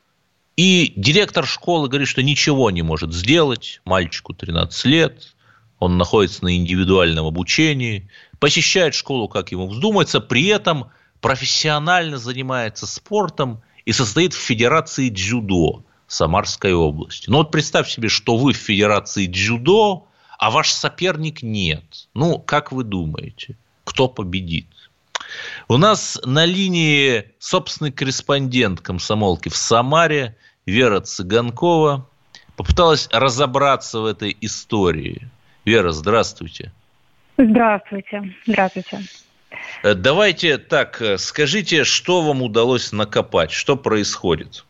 И 0.56 0.94
директор 0.96 1.46
школы 1.46 1.90
говорит, 1.90 2.08
что 2.08 2.22
ничего 2.22 2.70
не 2.70 2.80
может 2.80 3.12
сделать. 3.12 3.82
Мальчику 3.84 4.32
13 4.32 4.86
лет, 4.86 5.34
он 5.78 5.98
находится 5.98 6.42
на 6.42 6.56
индивидуальном 6.56 7.26
обучении 7.26 8.08
посещает 8.38 8.94
школу, 8.94 9.28
как 9.28 9.52
ему 9.52 9.68
вздумается, 9.68 10.20
при 10.20 10.46
этом 10.46 10.90
профессионально 11.20 12.18
занимается 12.18 12.86
спортом 12.86 13.62
и 13.84 13.92
состоит 13.92 14.34
в 14.34 14.38
Федерации 14.38 15.08
дзюдо 15.08 15.82
Самарской 16.06 16.72
области. 16.72 17.30
Ну 17.30 17.38
вот 17.38 17.50
представь 17.50 17.88
себе, 17.88 18.08
что 18.08 18.36
вы 18.36 18.52
в 18.52 18.56
Федерации 18.56 19.26
дзюдо, 19.26 20.06
а 20.38 20.50
ваш 20.50 20.72
соперник 20.72 21.42
нет. 21.42 22.08
Ну, 22.14 22.38
как 22.38 22.72
вы 22.72 22.84
думаете, 22.84 23.56
кто 23.84 24.08
победит? 24.08 24.66
У 25.68 25.76
нас 25.76 26.20
на 26.24 26.44
линии 26.44 27.30
собственный 27.38 27.90
корреспондент 27.90 28.80
комсомолки 28.80 29.48
в 29.48 29.56
Самаре 29.56 30.36
Вера 30.66 31.00
Цыганкова 31.00 32.06
попыталась 32.56 33.08
разобраться 33.10 34.00
в 34.00 34.06
этой 34.06 34.36
истории. 34.40 35.28
Вера, 35.64 35.92
здравствуйте. 35.92 36.72
Здравствуйте. 37.36 38.22
Здравствуйте. 38.46 38.98
Э, 39.82 39.94
давайте 39.94 40.58
так, 40.58 41.00
э, 41.00 41.18
скажите, 41.18 41.84
что 41.84 42.22
вам 42.22 42.42
удалось 42.42 42.92
накопать, 42.92 43.50
что 43.50 43.76
происходит? 43.76 44.64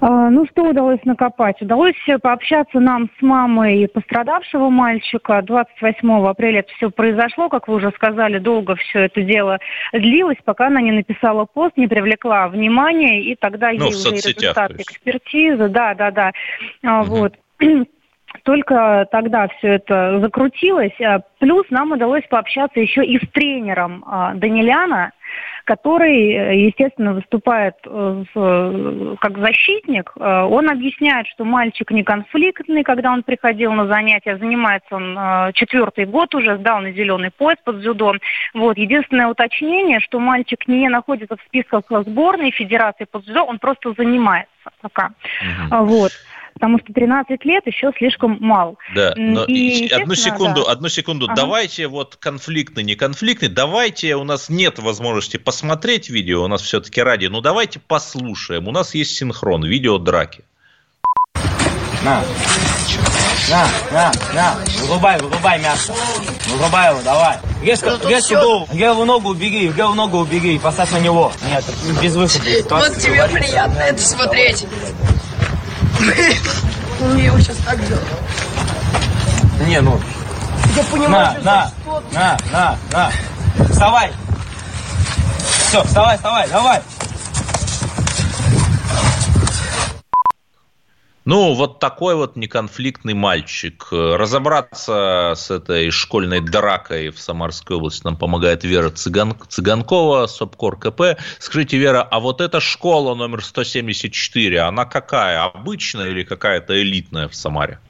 А, 0.00 0.30
ну, 0.30 0.46
что 0.46 0.64
удалось 0.64 1.00
накопать? 1.04 1.60
Удалось 1.62 1.94
пообщаться 2.22 2.80
нам 2.80 3.08
с 3.18 3.22
мамой 3.22 3.88
пострадавшего 3.88 4.68
мальчика. 4.68 5.40
28 5.42 6.28
апреля 6.28 6.60
это 6.60 6.72
все 6.74 6.90
произошло, 6.90 7.48
как 7.48 7.68
вы 7.68 7.76
уже 7.76 7.90
сказали, 7.92 8.38
долго 8.38 8.76
все 8.76 9.04
это 9.04 9.22
дело 9.22 9.58
длилось, 9.92 10.38
пока 10.44 10.66
она 10.66 10.80
не 10.80 10.92
написала 10.92 11.46
пост, 11.46 11.76
не 11.76 11.86
привлекла 11.86 12.48
внимания, 12.48 13.22
и 13.22 13.36
тогда 13.36 13.68
ну, 13.72 13.86
ей 13.86 13.94
уже 13.94 14.10
результат 14.10 14.72
экспертизы. 14.72 15.68
Да, 15.68 15.94
да, 15.94 16.10
да. 16.10 16.32
Угу. 16.82 17.04
Вот 17.04 17.34
только 18.46 19.08
тогда 19.10 19.48
все 19.48 19.74
это 19.74 20.20
закрутилось. 20.20 20.98
А 21.04 21.18
плюс 21.40 21.66
нам 21.70 21.90
удалось 21.90 22.22
пообщаться 22.30 22.78
еще 22.78 23.04
и 23.04 23.18
с 23.18 23.28
тренером 23.30 24.04
а, 24.06 24.34
Даниляна, 24.34 25.10
который, 25.64 26.30
э, 26.30 26.66
естественно, 26.66 27.14
выступает 27.14 27.74
э, 27.84 29.14
как 29.20 29.38
защитник. 29.38 30.12
Э, 30.16 30.42
он 30.42 30.70
объясняет, 30.70 31.26
что 31.26 31.44
мальчик 31.44 31.90
не 31.90 32.04
конфликтный, 32.04 32.84
когда 32.84 33.12
он 33.12 33.24
приходил 33.24 33.72
на 33.72 33.88
занятия, 33.88 34.38
занимается 34.38 34.94
он 34.94 35.18
четвертый 35.54 36.06
год 36.06 36.32
уже, 36.36 36.56
сдал 36.58 36.80
на 36.82 36.92
зеленый 36.92 37.32
пояс 37.36 37.58
под 37.64 37.80
дзюдо. 37.80 38.12
Вот. 38.54 38.78
Единственное 38.78 39.26
уточнение, 39.26 39.98
что 39.98 40.20
мальчик 40.20 40.68
не 40.68 40.88
находится 40.88 41.36
в 41.36 41.42
списках 41.48 41.82
сборной 41.90 42.52
Федерации 42.52 43.06
под 43.10 43.24
дзюдо, 43.24 43.42
он 43.42 43.58
просто 43.58 43.92
занимается 43.98 44.70
пока. 44.80 45.10
Угу. 45.68 45.84
Вот 45.86 46.12
потому 46.56 46.78
что 46.78 46.90
13 46.94 47.44
лет 47.44 47.66
еще 47.66 47.92
слишком 47.98 48.38
мало. 48.40 48.76
Да, 48.94 49.12
но 49.14 49.44
и, 49.44 49.88
одну 49.88 50.14
секунду, 50.14 50.64
да. 50.64 50.72
одну 50.72 50.88
секунду, 50.88 51.26
ага. 51.26 51.34
давайте 51.36 51.86
вот 51.86 52.16
конфликтный, 52.16 52.82
не 52.82 52.94
конфликтный, 52.94 53.48
давайте, 53.48 54.16
у 54.16 54.24
нас 54.24 54.48
нет 54.48 54.78
возможности 54.78 55.36
посмотреть 55.36 56.08
видео, 56.08 56.44
у 56.44 56.48
нас 56.48 56.62
все-таки 56.62 57.02
ради, 57.02 57.26
ну 57.26 57.42
давайте 57.42 57.78
послушаем, 57.78 58.68
у 58.68 58.72
нас 58.72 58.94
есть 58.94 59.16
синхрон, 59.16 59.64
видео 59.66 59.98
драки. 59.98 60.44
На, 62.02 62.24
на, 63.50 63.68
на, 63.92 64.12
на, 64.32 64.56
вырубай, 64.86 65.20
вырубай 65.20 65.60
мясо, 65.60 65.92
вырубай 66.48 66.90
его, 66.90 67.02
давай. 67.04 67.36
Резко, 67.62 67.98
резко 68.08 68.40
голову, 68.40 68.68
левую 68.72 69.06
ногу 69.06 69.28
убери, 69.30 69.68
левую 69.68 69.94
ногу 69.94 70.18
убери, 70.18 70.58
поставь 70.58 70.90
на 70.92 71.00
него. 71.00 71.32
Нет, 71.50 71.64
без 72.00 72.14
выхода. 72.14 72.44
Вот 72.70 72.96
тебе 72.96 73.28
приятно 73.28 73.80
это 73.80 74.00
смотреть. 74.00 74.66
Мне 77.00 77.24
его 77.26 77.38
сейчас 77.38 77.56
так 77.64 77.86
делать. 77.86 78.04
Не, 79.66 79.80
ну. 79.80 80.00
Я 80.76 80.82
понимаю, 80.84 81.42
на, 81.42 81.42
на, 81.42 81.72
на, 82.12 82.38
на, 82.52 82.78
на. 82.92 83.66
Вставай. 83.70 84.12
Все, 85.68 85.82
вставай, 85.84 86.16
вставай, 86.16 86.48
давай. 86.48 86.82
Ну, 91.26 91.54
вот 91.54 91.80
такой 91.80 92.14
вот 92.14 92.36
неконфликтный 92.36 93.14
мальчик. 93.14 93.88
Разобраться 93.90 95.32
с 95.34 95.50
этой 95.50 95.90
школьной 95.90 96.40
дракой 96.40 97.08
в 97.08 97.18
Самарской 97.18 97.76
области 97.76 98.04
нам 98.04 98.16
помогает 98.16 98.62
Вера 98.62 98.90
Цыган... 98.90 99.34
Цыганкова, 99.48 100.28
СОПКОР 100.28 100.78
КП. 100.78 101.02
Скажите, 101.40 101.78
Вера, 101.78 102.02
а 102.02 102.20
вот 102.20 102.40
эта 102.40 102.60
школа 102.60 103.16
номер 103.16 103.42
174, 103.42 104.60
она 104.60 104.84
какая? 104.84 105.42
Обычная 105.42 106.10
или 106.10 106.22
какая-то 106.22 106.80
элитная 106.80 107.26
в 107.26 107.34
Самаре? 107.34 107.80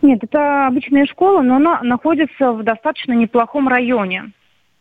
Нет, 0.00 0.20
это 0.24 0.66
обычная 0.66 1.04
школа, 1.04 1.42
но 1.42 1.56
она 1.56 1.82
находится 1.82 2.52
в 2.52 2.64
достаточно 2.64 3.12
неплохом 3.12 3.68
районе. 3.68 4.32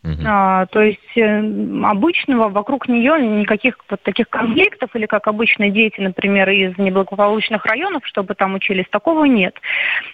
Угу. 0.03 0.23
А, 0.25 0.65
то 0.65 0.81
есть 0.81 0.99
э, 1.15 1.39
обычного 1.83 2.49
вокруг 2.49 2.87
нее 2.87 3.21
никаких 3.21 3.75
вот 3.87 4.01
таких 4.01 4.29
конфликтов 4.29 4.89
или 4.95 5.05
как 5.05 5.27
обычные 5.27 5.69
дети, 5.69 5.99
например, 5.99 6.49
из 6.49 6.75
неблагополучных 6.79 7.63
районов, 7.67 8.01
чтобы 8.07 8.33
там 8.33 8.55
учились, 8.55 8.85
такого 8.89 9.25
нет. 9.25 9.55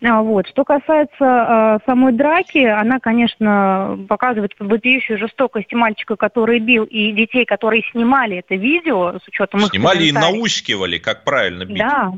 А, 0.04 0.22
вот. 0.22 0.48
Что 0.50 0.66
касается 0.66 1.16
а, 1.22 1.80
самой 1.86 2.12
драки, 2.12 2.66
она, 2.66 3.00
конечно, 3.00 3.98
показывает 4.10 4.54
вопиющую 4.60 5.18
жестокость 5.18 5.72
мальчика, 5.72 6.18
который 6.18 6.60
бил, 6.60 6.84
и 6.84 7.14
детей, 7.14 7.46
которые 7.46 7.84
снимали 7.92 8.38
это 8.38 8.56
видео 8.56 9.20
с 9.24 9.28
учетом 9.28 9.62
Снимали 9.62 10.06
и 10.06 10.12
наускивали, 10.12 10.98
как 10.98 11.24
правильно 11.24 11.64
бить. 11.64 11.78
Да, 11.78 12.12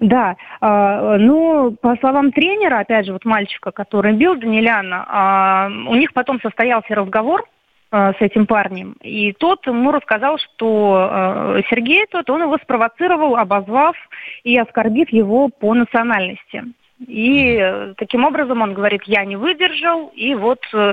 да, 0.00 0.36
э, 0.60 1.16
ну, 1.18 1.76
по 1.80 1.96
словам 1.96 2.32
тренера, 2.32 2.80
опять 2.80 3.06
же, 3.06 3.12
вот 3.12 3.24
мальчика, 3.24 3.70
который 3.70 4.12
бил 4.14 4.36
Даниляна, 4.36 5.68
э, 5.68 5.88
у 5.88 5.94
них 5.94 6.12
потом 6.12 6.40
состоялся 6.40 6.94
разговор 6.94 7.44
э, 7.90 8.12
с 8.18 8.20
этим 8.20 8.46
парнем, 8.46 8.96
и 9.00 9.32
тот 9.32 9.66
ему 9.66 9.92
рассказал, 9.92 10.38
что 10.38 11.62
Сергей 11.70 12.06
тот, 12.06 12.30
он 12.30 12.42
его 12.42 12.58
спровоцировал, 12.58 13.36
обозвав 13.36 13.96
и 14.44 14.56
оскорбив 14.58 15.10
его 15.10 15.48
по 15.48 15.74
национальности. 15.74 16.64
И 17.08 17.58
э, 17.60 17.94
таким 17.96 18.24
образом 18.24 18.62
он 18.62 18.74
говорит, 18.74 19.02
я 19.04 19.24
не 19.24 19.36
выдержал, 19.36 20.12
и 20.14 20.34
вот 20.34 20.60
э, 20.72 20.92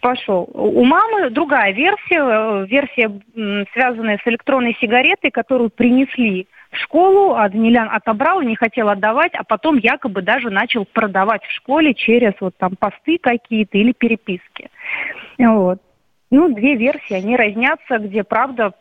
пошел. 0.00 0.48
У 0.52 0.84
мамы 0.84 1.30
другая 1.30 1.72
версия, 1.72 2.20
э, 2.20 2.66
версия, 2.66 3.10
связанная 3.72 4.18
с 4.22 4.28
электронной 4.28 4.76
сигаретой, 4.80 5.30
которую 5.30 5.70
принесли 5.70 6.46
школу, 6.76 7.34
а 7.34 7.48
Данилян 7.48 7.88
отобрал 7.90 8.40
и 8.40 8.46
не 8.46 8.56
хотел 8.56 8.88
отдавать, 8.88 9.32
а 9.34 9.44
потом 9.44 9.76
якобы 9.76 10.22
даже 10.22 10.50
начал 10.50 10.84
продавать 10.84 11.42
в 11.44 11.52
школе 11.52 11.94
через 11.94 12.32
вот 12.40 12.56
там 12.56 12.76
посты 12.76 13.18
какие-то 13.18 13.78
или 13.78 13.92
переписки. 13.92 14.70
Вот. 15.38 15.80
Ну, 16.30 16.54
две 16.54 16.76
версии, 16.76 17.14
они 17.14 17.36
разнятся, 17.36 17.98
где 17.98 18.22
правда 18.22 18.72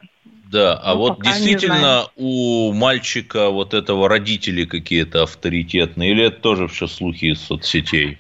Да, 0.52 0.80
а 0.84 0.94
ну, 0.94 1.00
вот 1.00 1.22
действительно 1.22 2.04
у 2.16 2.74
мальчика 2.74 3.50
вот 3.50 3.74
этого 3.74 4.08
родители 4.08 4.66
какие-то 4.66 5.24
авторитетные, 5.24 6.12
или 6.12 6.26
это 6.26 6.40
тоже 6.42 6.68
все 6.68 6.86
слухи 6.86 7.26
из 7.26 7.42
соцсетей? 7.42 8.20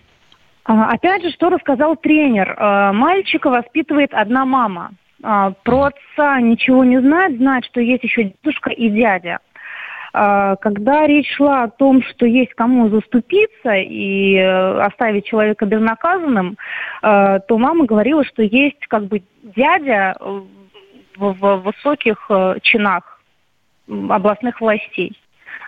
А, 0.63 0.91
опять 0.91 1.23
же, 1.23 1.31
что 1.31 1.49
рассказал 1.49 1.95
тренер. 1.95 2.55
А, 2.57 2.93
мальчика 2.93 3.49
воспитывает 3.49 4.13
одна 4.13 4.45
мама. 4.45 4.91
А, 5.21 5.51
про 5.63 5.89
отца 5.89 6.39
ничего 6.41 6.83
не 6.83 6.99
знает, 6.99 7.37
знает, 7.37 7.65
что 7.65 7.81
есть 7.81 8.03
еще 8.03 8.25
дедушка 8.25 8.69
и 8.69 8.89
дядя. 8.89 9.39
Когда 10.11 11.05
речь 11.05 11.31
шла 11.35 11.63
о 11.63 11.69
том, 11.69 12.01
что 12.03 12.25
есть 12.25 12.53
кому 12.55 12.89
заступиться 12.89 13.75
и 13.75 14.35
э, 14.35 14.79
оставить 14.81 15.25
человека 15.25 15.65
безнаказанным, 15.65 16.57
то 17.01 17.43
мама 17.49 17.85
говорила, 17.85 18.23
что 18.25 18.41
есть 18.41 18.87
как 18.87 19.05
бы 19.05 19.21
дядя 19.43 20.15
в, 21.19 21.33
в 21.33 21.57
высоких 21.57 22.25
э, 22.29 22.55
чинах 22.61 23.21
областных 23.87 24.61
властей. 24.61 25.17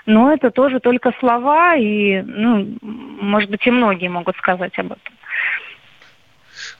Но 0.06 0.34
это 0.34 0.50
тоже 0.50 0.80
только 0.80 1.12
слова, 1.20 1.76
и, 1.76 2.22
ну, 2.22 2.78
может 2.82 3.50
быть, 3.50 3.66
и 3.68 3.72
многие 3.72 4.08
могут 4.08 4.36
сказать 4.38 4.78
об 4.80 4.94
этом. 4.94 5.14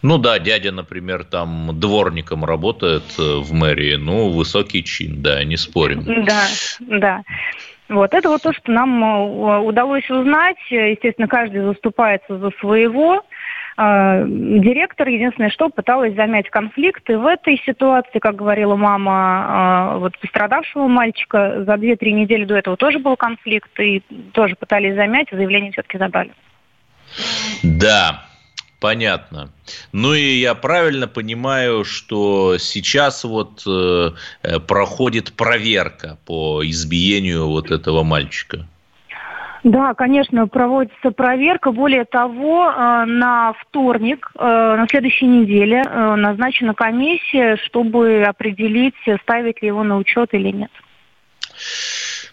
Ну 0.02 0.18
да, 0.18 0.40
дядя, 0.40 0.72
например, 0.72 1.24
там 1.24 1.80
дворником 1.80 2.44
работает 2.44 3.04
э, 3.20 3.22
в 3.22 3.54
мэрии, 3.54 3.96
ну, 3.96 4.30
высокий 4.30 4.84
чин, 4.84 5.22
да, 5.22 5.44
не 5.44 5.58
спорим. 5.58 6.04
Да, 6.26 6.44
да. 6.80 7.22
Вот, 7.88 8.14
это 8.14 8.30
вот 8.30 8.42
то, 8.42 8.54
что 8.54 8.72
нам 8.72 9.04
э, 9.04 9.60
удалось 9.60 10.10
узнать. 10.10 10.58
Естественно, 10.70 11.28
каждый 11.28 11.62
заступается 11.62 12.38
за 12.38 12.52
своего. 12.60 13.24
А, 13.78 14.24
директор, 14.26 15.08
единственное, 15.08 15.50
что 15.50 15.70
пыталась 15.70 16.16
замять 16.16 16.50
конфликт. 16.50 17.10
И 17.10 17.16
в 17.16 17.26
этой 17.26 17.62
ситуации, 17.66 18.20
как 18.20 18.36
говорила 18.36 18.76
мама 18.76 19.14
а, 19.14 19.98
вот 19.98 20.18
пострадавшего 20.20 20.88
мальчика, 20.88 21.64
за 21.66 21.74
2-3 21.74 22.12
недели 22.12 22.46
до 22.46 22.56
этого 22.56 22.78
тоже 22.78 23.00
был 23.00 23.16
конфликт. 23.16 23.72
И 23.80 24.02
тоже 24.34 24.56
пытались 24.56 24.96
замять, 24.96 25.28
заявление 25.32 25.72
все-таки 25.72 25.98
забрали. 25.98 26.32
Да, 27.64 28.26
Понятно. 28.82 29.52
Ну 29.92 30.16
и 30.16 30.40
я 30.40 30.56
правильно 30.56 31.08
понимаю, 31.08 31.86
что 31.86 32.58
сейчас 32.58 33.24
вот 33.24 33.62
э, 33.68 34.10
э 34.42 34.60
проходит 34.60 35.34
проверка 35.34 36.18
по 36.26 36.64
избиению 36.66 37.48
вот 37.48 37.70
этого 37.70 38.02
мальчика. 38.02 38.66
Да, 39.64 39.94
конечно, 39.94 40.48
проводится 40.48 41.12
проверка. 41.12 41.72
Более 41.72 42.06
того, 42.06 42.72
э, 42.72 43.06
на 43.06 43.54
вторник, 43.54 44.32
э, 44.34 44.44
на 44.44 44.88
следующей 44.90 45.28
неделе 45.28 45.84
назначена 45.84 46.74
комиссия, 46.74 47.58
чтобы 47.58 48.24
определить, 48.24 48.96
ставить 49.22 49.62
ли 49.62 49.68
его 49.68 49.84
на 49.84 49.98
учет 49.98 50.34
или 50.34 50.50
нет. 50.50 50.72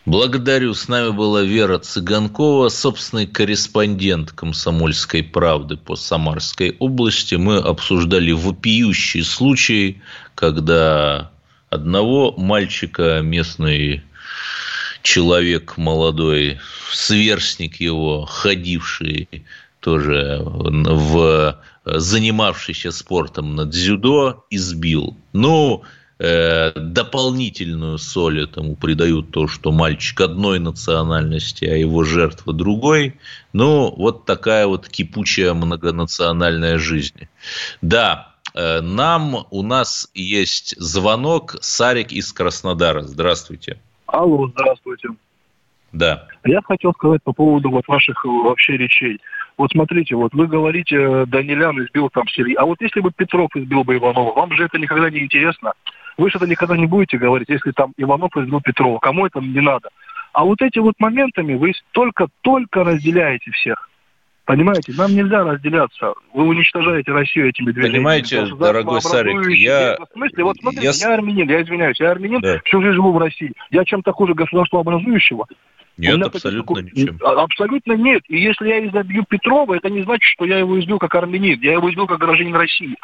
Благодарю. 0.09 0.73
С 0.73 0.89
нами 0.89 1.11
была 1.11 1.43
Вера 1.43 1.79
Цыганкова, 1.79 2.71
собственный 2.71 3.27
корреспондент 3.27 4.33
«Комсомольской 4.33 5.23
правды» 5.23 5.77
по 5.77 5.97
Самарской 5.97 6.75
области. 6.79 7.35
Мы 7.35 7.59
обсуждали 7.59 8.33
вопиющий 8.33 9.23
случай, 9.23 10.01
когда 10.35 11.31
одного 11.69 12.33
мальчика 12.39 13.21
местный 13.21 14.03
человек 15.03 15.77
молодой, 15.77 16.59
сверстник 16.91 17.77
его, 17.79 18.25
ходивший 18.25 19.29
тоже 19.81 20.41
в 20.43 21.59
занимавшийся 21.85 22.93
спортом 22.93 23.57
на 23.57 23.67
дзюдо, 23.67 24.43
избил. 24.49 25.19
Ну, 25.35 25.83
дополнительную 26.19 27.99
соль 27.99 28.43
этому 28.43 28.75
придают 28.75 29.31
то, 29.31 29.47
что 29.47 29.71
мальчик 29.71 30.21
одной 30.21 30.59
национальности, 30.59 31.65
а 31.65 31.77
его 31.77 32.03
жертва 32.03 32.53
другой. 32.53 33.15
Ну, 33.53 33.95
вот 33.97 34.25
такая 34.25 34.67
вот 34.67 34.89
кипучая 34.89 35.55
многонациональная 35.55 36.79
жизнь. 36.79 37.29
Да, 37.83 38.35
э, 38.55 38.81
нам 38.81 39.47
у 39.51 39.63
нас 39.63 40.11
есть 40.15 40.75
звонок. 40.81 41.57
Сарик 41.61 42.13
из 42.13 42.33
Краснодара. 42.33 43.03
Здравствуйте. 43.03 43.79
Алло, 44.07 44.49
здравствуйте. 44.49 45.09
Да. 45.93 46.27
Я 46.45 46.61
хотел 46.63 46.93
сказать 46.93 47.23
по 47.23 47.33
поводу 47.33 47.71
вот 47.71 47.87
ваших 47.89 48.25
э, 48.25 48.29
вообще 48.29 48.77
речей. 48.77 49.21
Вот 49.57 49.73
смотрите, 49.73 50.15
вот 50.15 50.35
вы 50.35 50.47
говорите, 50.47 50.97
э, 50.97 51.27
Данилян 51.27 51.85
избил 51.85 52.11
там 52.11 52.29
Сергей. 52.29 52.55
А 52.55 52.65
вот 52.65 52.81
если 52.81 53.01
бы 53.01 53.11
Петров 53.11 53.51
избил 53.55 53.85
бы 53.85 53.97
Иванова, 53.97 54.33
вам 54.35 54.53
же 54.53 54.65
это 54.65 54.79
никогда 54.79 55.11
не 55.11 55.21
интересно. 55.21 55.73
Вы 56.19 56.31
же 56.31 56.37
это 56.37 56.47
никогда 56.49 56.77
не 56.77 56.87
будете 56.87 57.17
говорить, 57.17 57.49
если 57.49 57.71
там 57.71 57.95
Иванов 57.97 58.37
избил 58.37 58.61
Петрова. 58.61 58.99
Кому 58.99 59.27
это 59.27 59.41
не 59.41 59.61
надо? 59.61 59.89
А 60.33 60.45
вот 60.45 60.61
эти 60.61 60.81
вот 60.81 60.95
моментами 60.99 61.55
вы 61.55 61.73
только-только 61.93 62.83
разделяете 62.85 63.53
всех. 63.53 63.89
Понимаете, 64.45 64.93
нам 64.97 65.15
нельзя 65.15 65.45
разделяться. 65.45 66.15
Вы 66.33 66.45
уничтожаете 66.45 67.13
Россию 67.13 67.51
этими 67.51 67.71
движениями. 67.71 67.97
Понимаете, 67.99 68.47
дорогой 68.47 69.01
Сарик, 69.01 69.47
я... 69.51 69.97
В 69.99 70.13
смысле, 70.15 70.45
вот 70.45 70.57
смотрите, 70.59 70.87
я... 70.87 71.09
я 71.09 71.15
армянин, 71.15 71.49
я 71.49 71.63
извиняюсь, 71.63 72.01
я 72.01 72.11
армянин, 72.11 72.41
да. 72.41 72.59
всю 72.65 72.81
жизнь 72.81 72.95
живу 72.95 73.13
в 73.13 73.19
России. 73.19 73.53
Я 73.71 73.85
чем-то 73.85 74.11
хуже 74.13 74.35
государства 74.35 74.81
образующего. 74.81 75.47
Нет, 75.99 76.23
абсолютно 76.23 76.77
такой... 76.77 76.91
ничем. 76.91 77.19
А, 77.23 77.43
абсолютно 77.43 77.93
нет. 77.93 78.23
И 78.29 78.41
если 78.41 78.69
я 78.69 78.87
изобью 78.87 79.25
Петрова, 79.29 79.75
это 79.75 79.91
не 79.91 80.03
значит, 80.03 80.25
что 80.25 80.47
я 80.47 80.59
его 80.59 80.81
избил 80.81 80.99
как 80.99 81.15
армянин. 81.15 81.61
Я 81.61 81.73
его 81.75 81.91
избил 81.91 82.07
как 82.07 82.19
гражданин 82.19 82.55
России. 82.55 82.97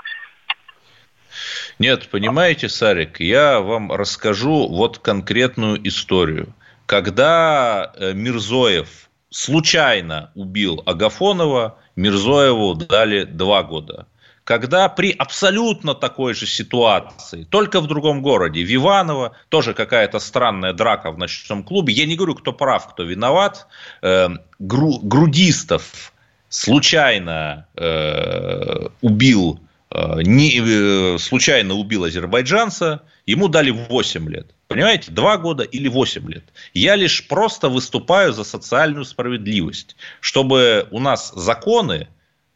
Нет, 1.79 2.09
понимаете, 2.09 2.69
Сарик, 2.69 3.21
я 3.21 3.61
вам 3.61 3.91
расскажу 3.93 4.69
вот 4.69 4.99
конкретную 4.99 5.87
историю. 5.87 6.55
Когда 6.87 7.93
э, 7.97 8.13
Мирзоев 8.13 9.09
случайно 9.31 10.31
убил 10.35 10.83
Агафонова, 10.87 11.79
Мирзоеву 11.97 12.75
дали 12.75 13.25
два 13.25 13.63
года. 13.63 14.07
Когда 14.45 14.91
при 14.91 15.11
абсолютно 15.11 15.95
такой 15.95 16.35
же 16.35 16.47
ситуации, 16.47 17.45
только 17.45 17.81
в 17.81 17.87
другом 17.87 18.21
городе, 18.21 18.63
в 18.63 18.75
Иваново, 18.75 19.33
тоже 19.49 19.73
какая-то 19.73 20.19
странная 20.19 20.75
драка 20.75 21.11
в 21.11 21.19
ночном 21.19 21.65
клубе, 21.65 21.95
я 21.95 22.05
не 22.05 22.15
говорю, 22.15 22.35
кто 22.35 22.53
прав, 22.53 22.89
кто 22.93 23.05
виноват, 23.05 23.67
э, 24.03 24.29
гру, 24.59 25.01
грудистов 25.03 26.13
случайно 26.51 27.67
э, 27.75 28.89
убил, 29.01 29.61
не, 29.91 30.61
э, 30.61 31.19
случайно 31.19 31.75
убил 31.75 32.05
азербайджанца, 32.05 33.03
ему 33.27 33.49
дали 33.49 33.71
8 33.71 34.29
лет. 34.29 34.55
Понимаете, 34.75 35.13
два 35.13 35.37
года 35.37 35.63
или 35.63 35.89
восемь 35.89 36.29
лет. 36.29 36.45
Я 36.73 36.97
лишь 36.97 37.29
просто 37.29 37.69
выступаю 37.69 38.33
за 38.33 38.45
социальную 38.45 39.05
справедливость, 39.05 39.95
чтобы 40.21 40.89
у 40.91 40.99
нас 40.99 41.33
законы 41.33 42.09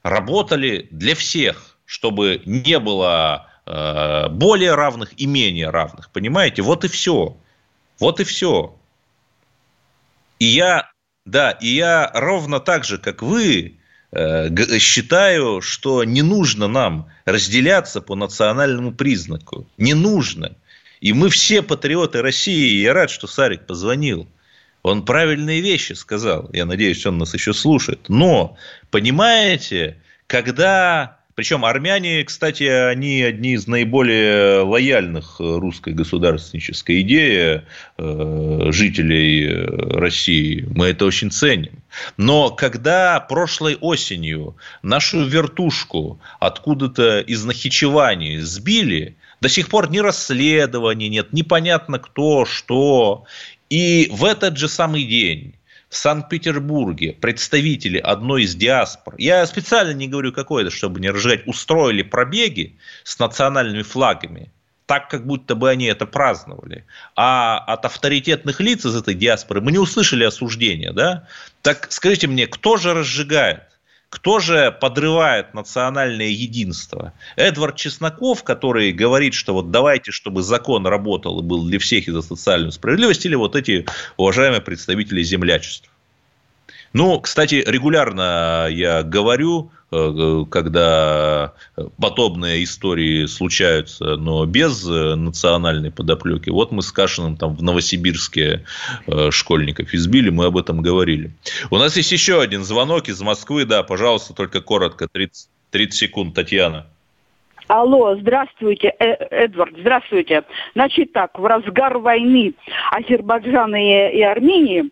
работали 0.03 0.89
для 0.91 1.15
всех, 1.15 1.79
чтобы 1.85 2.43
не 2.45 2.79
было 2.79 3.49
э, 3.67 4.29
более 4.31 4.75
равных 4.75 5.13
и 5.21 5.27
менее 5.27 5.71
равных. 5.71 6.11
Понимаете, 6.11 6.63
вот 6.63 6.85
и 6.85 6.89
все. 6.89 7.37
Вот 8.01 8.21
и 8.21 8.25
все. 8.25 8.75
И 10.39 10.47
я, 10.47 10.91
да, 11.27 11.51
и 11.53 11.69
я 11.69 12.11
ровно 12.15 12.59
так 12.59 12.85
же, 12.85 12.99
как 12.99 13.23
вы, 13.23 13.61
э, 13.61 13.78
считаю, 14.15 15.61
что 15.61 16.05
не 16.05 16.23
нужно 16.23 16.69
нам 16.69 17.09
разделяться 17.25 18.01
по 18.01 18.15
национальному 18.15 18.93
признаку. 18.93 19.69
Не 19.77 19.95
нужно. 19.95 20.57
И 21.01 21.13
мы 21.13 21.29
все 21.29 21.63
патриоты 21.63 22.23
России. 22.23 22.71
И 22.71 22.83
я 22.83 22.95
рад, 22.95 23.11
что 23.11 23.27
Сарик 23.27 23.67
позвонил. 23.67 24.27
Он 24.83 25.05
правильные 25.05 25.61
вещи 25.61 25.93
сказал. 25.93 26.49
Я 26.53 26.65
надеюсь, 26.65 27.05
он 27.05 27.19
нас 27.19 27.35
еще 27.35 27.53
слушает. 27.53 28.09
Но, 28.09 28.57
понимаете, 28.91 29.99
когда... 30.27 31.18
Причем 31.39 31.65
армяне, 31.65 32.25
кстати, 32.25 32.65
они 32.65 33.23
одни 33.23 33.53
из 33.53 33.69
наиболее 33.69 34.63
лояльных 34.63 35.37
русской 35.39 35.93
государственнической 35.93 37.03
идеи 37.03 37.63
э, 37.97 38.73
жителей 38.73 39.47
э, 39.47 39.99
России. 40.01 40.67
Мы 40.69 40.87
это 40.87 41.05
очень 41.05 41.31
ценим. 41.31 41.81
Но 42.17 42.51
когда 42.51 43.21
прошлой 43.21 43.77
осенью 43.77 44.57
нашу 44.83 45.25
вертушку 45.25 46.19
откуда-то 46.41 47.21
из 47.21 47.45
Нахичевани 47.45 48.39
сбили, 48.39 49.15
до 49.41 49.49
сих 49.49 49.69
пор 49.69 49.93
ни 49.93 49.99
расследования 49.99 51.09
нет, 51.09 51.33
непонятно 51.33 52.01
кто, 52.01 52.47
что. 52.47 53.27
И 53.71 54.09
в 54.11 54.25
этот 54.25 54.57
же 54.57 54.67
самый 54.67 55.05
день 55.05 55.55
в 55.89 55.97
Санкт-Петербурге 55.97 57.15
представители 57.19 57.99
одной 57.99 58.43
из 58.43 58.55
диаспор, 58.55 59.15
я 59.19 59.47
специально 59.47 59.93
не 59.93 60.09
говорю 60.09 60.33
какой 60.33 60.63
это, 60.63 60.71
чтобы 60.71 61.01
не 61.01 61.11
разжигать, 61.11 61.47
устроили 61.47 62.03
пробеги 62.03 62.77
с 63.05 63.19
национальными 63.19 63.83
флагами, 63.83 64.51
так, 64.87 65.09
как 65.09 65.27
будто 65.27 65.55
бы 65.55 65.71
они 65.71 65.87
это 65.87 66.07
праздновали. 66.07 66.85
А 67.15 67.59
от 67.59 67.85
авторитетных 67.85 68.61
лиц 68.61 68.85
из 68.85 68.97
этой 68.97 69.15
диаспоры 69.15 69.61
мы 69.61 69.73
не 69.73 69.79
услышали 69.79 70.25
осуждения, 70.25 70.93
да? 70.93 71.27
Так 71.63 71.89
скажите 71.91 72.27
мне, 72.27 72.47
кто 72.47 72.77
же 72.77 72.95
разжигает? 72.95 73.68
Кто 74.11 74.39
же 74.39 74.73
подрывает 74.73 75.53
национальное 75.53 76.29
единство? 76.29 77.13
Эдвард 77.37 77.77
Чесноков, 77.77 78.43
который 78.43 78.91
говорит, 78.93 79.35
что 79.35 79.53
вот 79.53 79.71
давайте, 79.71 80.13
чтобы 80.13 80.43
закон 80.43 80.87
работал 80.87 81.41
и 81.41 81.43
был 81.43 81.67
для 81.67 81.79
всех 81.79 82.09
и 82.09 82.11
за 82.11 82.23
социальную 82.23 82.73
справедливость, 82.73 83.27
или 83.27 83.35
вот 83.35 83.55
эти 83.55 83.87
уважаемые 84.17 84.63
представители 84.63 85.23
землячества? 85.23 85.93
Ну, 86.95 87.21
кстати, 87.21 87.63
регулярно 87.67 88.69
я 88.71 89.03
говорю, 89.03 89.71
когда 89.91 91.55
подобные 92.01 92.63
истории 92.63 93.25
случаются, 93.27 94.17
но 94.17 94.45
без 94.45 94.85
национальной 94.85 95.91
подоплеки. 95.91 96.51
Вот 96.51 96.73
мы 96.73 96.83
с 96.83 96.93
Кашиным 96.93 97.37
там 97.37 97.55
в 97.55 97.63
Новосибирске 97.63 98.65
э, 99.07 99.31
школьников 99.31 99.95
избили, 99.95 100.31
мы 100.31 100.47
об 100.47 100.59
этом 100.59 100.83
говорили. 100.83 101.31
У 101.71 101.79
нас 101.79 101.97
есть 101.97 102.13
еще 102.13 102.41
один 102.41 102.65
звонок 102.65 103.09
из 103.09 103.21
Москвы, 103.23 103.65
да, 103.65 103.83
пожалуйста, 103.83 104.35
только 104.35 104.61
коротко, 104.61 105.09
30, 105.09 105.49
30 105.71 105.95
секунд, 105.95 106.35
Татьяна. 106.35 106.87
Алло, 107.69 108.17
здравствуйте, 108.17 108.95
э 108.99 109.13
Эдвард, 109.31 109.75
здравствуйте. 109.79 110.45
Значит 110.75 111.13
так, 111.13 111.39
в 111.39 111.45
разгар 111.45 111.99
войны 111.99 112.55
Азербайджана 112.91 113.77
и, 113.77 114.19
и 114.19 114.23
Армении 114.23 114.91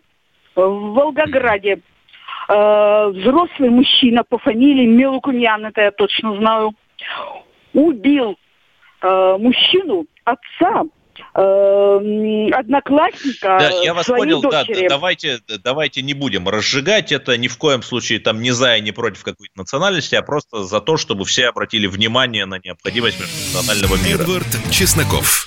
в 0.55 0.93
Волгограде 0.93 1.79
э, 2.47 3.07
взрослый 3.09 3.69
мужчина 3.69 4.23
по 4.23 4.37
фамилии 4.37 4.85
Мелукумян, 4.85 5.65
это 5.65 5.81
я 5.81 5.91
точно 5.91 6.35
знаю, 6.37 6.73
убил 7.73 8.37
э, 9.01 9.37
мужчину, 9.39 10.05
отца 10.23 10.83
э, 11.35 12.49
одноклассника 12.53 13.57
да, 13.59 13.69
я 13.83 13.93
вас 13.93 14.05
своей 14.05 14.23
понял, 14.23 14.41
дочери. 14.41 14.87
да, 14.87 14.95
давайте, 14.95 15.39
давайте 15.63 16.01
не 16.01 16.13
будем 16.13 16.47
разжигать 16.47 17.11
это 17.11 17.37
ни 17.37 17.47
в 17.47 17.57
коем 17.57 17.83
случае 17.83 18.19
там 18.19 18.41
не 18.41 18.51
за 18.51 18.77
и 18.77 18.81
не 18.81 18.91
против 18.91 19.23
какой-то 19.23 19.53
национальности, 19.55 20.15
а 20.15 20.21
просто 20.21 20.63
за 20.63 20.81
то, 20.81 20.97
чтобы 20.97 21.25
все 21.25 21.47
обратили 21.47 21.87
внимание 21.87 22.45
на 22.45 22.59
необходимость 22.63 23.19
межнационального 23.19 23.95
мира. 24.03 24.21
Эдвард 24.21 24.47
Чесноков. 24.71 25.46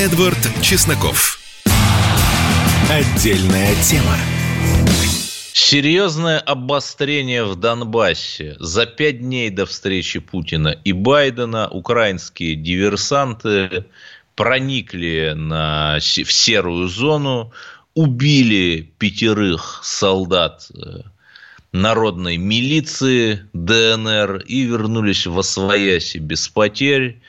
Эдвард 0.00 0.38
Чесноков. 0.62 1.38
Отдельная 2.88 3.74
тема. 3.82 4.16
Серьезное 5.52 6.38
обострение 6.38 7.44
в 7.44 7.54
Донбассе. 7.54 8.56
За 8.58 8.86
пять 8.86 9.20
дней 9.20 9.50
до 9.50 9.66
встречи 9.66 10.18
Путина 10.18 10.68
и 10.68 10.94
Байдена 10.94 11.68
украинские 11.68 12.54
диверсанты 12.54 13.84
проникли 14.36 15.34
на, 15.36 15.98
в 15.98 16.32
серую 16.32 16.88
зону, 16.88 17.52
убили 17.92 18.90
пятерых 18.96 19.80
солдат 19.84 20.70
э, 20.74 21.00
народной 21.72 22.38
милиции 22.38 23.44
ДНР 23.52 24.44
и 24.46 24.62
вернулись 24.62 25.26
в 25.26 25.38
Освояси 25.38 26.16
без 26.16 26.48
потерь. 26.48 27.20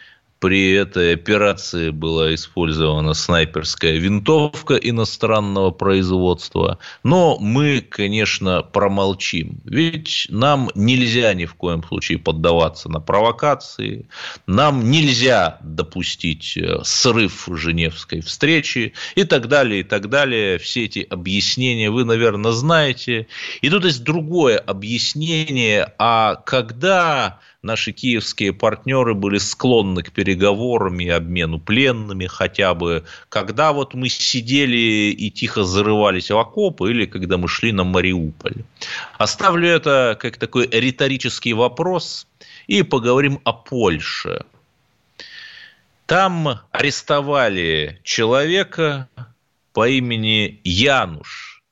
При 0.41 0.71
этой 0.71 1.13
операции 1.13 1.91
была 1.91 2.33
использована 2.33 3.13
снайперская 3.13 3.97
винтовка 3.97 4.73
иностранного 4.73 5.69
производства. 5.69 6.79
Но 7.03 7.37
мы, 7.39 7.79
конечно, 7.87 8.63
промолчим. 8.63 9.61
Ведь 9.65 10.25
нам 10.29 10.71
нельзя 10.73 11.35
ни 11.35 11.45
в 11.45 11.53
коем 11.53 11.83
случае 11.83 12.17
поддаваться 12.17 12.89
на 12.89 12.99
провокации. 12.99 14.07
Нам 14.47 14.89
нельзя 14.89 15.59
допустить 15.61 16.57
э, 16.57 16.79
срыв 16.83 17.47
Женевской 17.51 18.21
встречи 18.21 18.93
и 19.13 19.25
так 19.25 19.47
далее, 19.47 19.81
и 19.81 19.83
так 19.83 20.09
далее. 20.09 20.57
Все 20.57 20.85
эти 20.85 21.05
объяснения 21.07 21.91
вы, 21.91 22.03
наверное, 22.03 22.51
знаете. 22.51 23.27
И 23.61 23.69
тут 23.69 23.85
есть 23.85 24.03
другое 24.03 24.57
объяснение. 24.57 25.93
А 25.99 26.33
когда 26.33 27.39
наши 27.63 27.91
киевские 27.91 28.53
партнеры 28.53 29.13
были 29.13 29.37
склонны 29.37 30.01
к 30.03 30.11
переговорам 30.11 30.99
и 30.99 31.07
обмену 31.07 31.59
пленными 31.59 32.25
хотя 32.25 32.73
бы, 32.73 33.05
когда 33.29 33.71
вот 33.71 33.93
мы 33.93 34.09
сидели 34.09 35.11
и 35.11 35.29
тихо 35.29 35.63
зарывались 35.63 36.31
в 36.31 36.37
окопы 36.37 36.89
или 36.89 37.05
когда 37.05 37.37
мы 37.37 37.47
шли 37.47 37.71
на 37.71 37.83
Мариуполь. 37.83 38.63
Оставлю 39.17 39.69
это 39.69 40.17
как 40.19 40.37
такой 40.37 40.67
риторический 40.67 41.53
вопрос 41.53 42.27
и 42.67 42.83
поговорим 42.83 43.39
о 43.43 43.53
Польше. 43.53 44.45
Там 46.07 46.59
арестовали 46.71 48.01
человека 48.03 49.07
по 49.71 49.87
имени 49.87 50.59
Януш, 50.63 51.63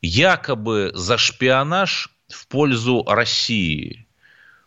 якобы 0.00 0.92
за 0.94 1.18
шпионаж 1.18 2.08
в 2.28 2.46
пользу 2.46 3.04
России– 3.06 4.04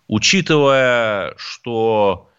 учитывая, 0.10 1.36
что 1.38 2.30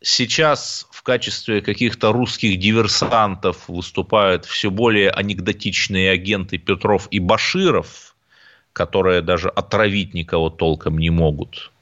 сейчас 0.00 0.86
в 0.92 1.02
качестве 1.02 1.62
каких-то 1.62 2.12
русских 2.12 2.60
диверсантов 2.60 3.68
выступают 3.68 4.44
все 4.44 4.70
более 4.70 5.10
анекдотичные 5.10 6.10
агенты 6.10 6.58
Петров 6.58 7.08
и 7.10 7.18
Баширов, 7.18 8.14
которые 8.72 9.22
даже 9.22 9.48
отравить 9.48 10.14
никого 10.14 10.50
толком 10.50 10.98
не 10.98 11.10
могут, 11.10 11.72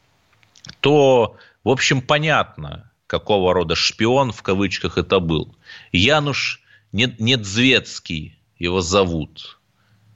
то, 0.80 1.36
в 1.64 1.68
общем, 1.68 2.00
понятно, 2.00 2.90
какого 3.08 3.52
рода 3.52 3.74
шпион 3.74 4.32
в 4.32 4.42
кавычках 4.42 4.96
это 4.96 5.18
был. 5.18 5.54
Януш 5.90 6.62
Недзвецкий 6.92 8.38
его 8.58 8.80
зовут. 8.80 9.58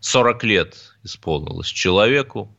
40 0.01 0.45
лет 0.45 0.77
исполнилось 1.03 1.67
человеку. 1.67 2.55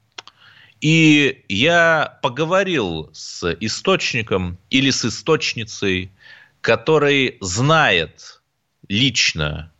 И 0.81 1.43
я 1.49 2.19
поговорил 2.21 3.09
с 3.13 3.51
источником 3.59 4.57
или 4.69 4.91
с 4.91 5.05
источницей, 5.05 6.11
который 6.61 7.37
знает 7.41 8.41
лично 8.87 9.71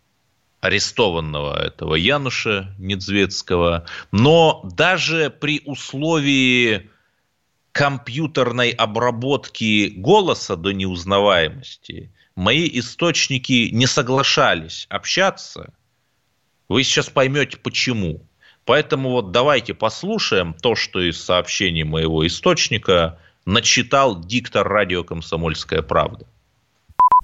арестованного 0.60 1.62
этого 1.62 1.96
Януша 1.96 2.74
Недзвецкого, 2.80 3.86
но 4.12 4.62
даже 4.76 5.30
при 5.30 5.62
условии 5.66 6.90
компьютерной 7.72 8.72
обработки 8.72 9.94
голоса 9.96 10.56
до 10.56 10.72
неузнаваемости 10.72 12.12
мои 12.36 12.68
источники 12.74 13.70
не 13.72 13.86
соглашались 13.86 14.88
общаться. 14.90 15.74
Вы 16.68 16.84
сейчас 16.84 17.10
поймете 17.10 17.58
почему. 17.58 18.27
Поэтому 18.68 19.12
вот 19.12 19.32
давайте 19.32 19.74
послушаем 19.74 20.54
то, 20.54 20.76
что 20.76 21.00
из 21.00 21.24
сообщений 21.24 21.84
моего 21.84 22.28
источника 22.28 23.18
начитал 23.46 24.20
диктор 24.20 24.68
радио 24.68 25.06
«Комсомольская 25.06 25.82
правда». 25.82 26.28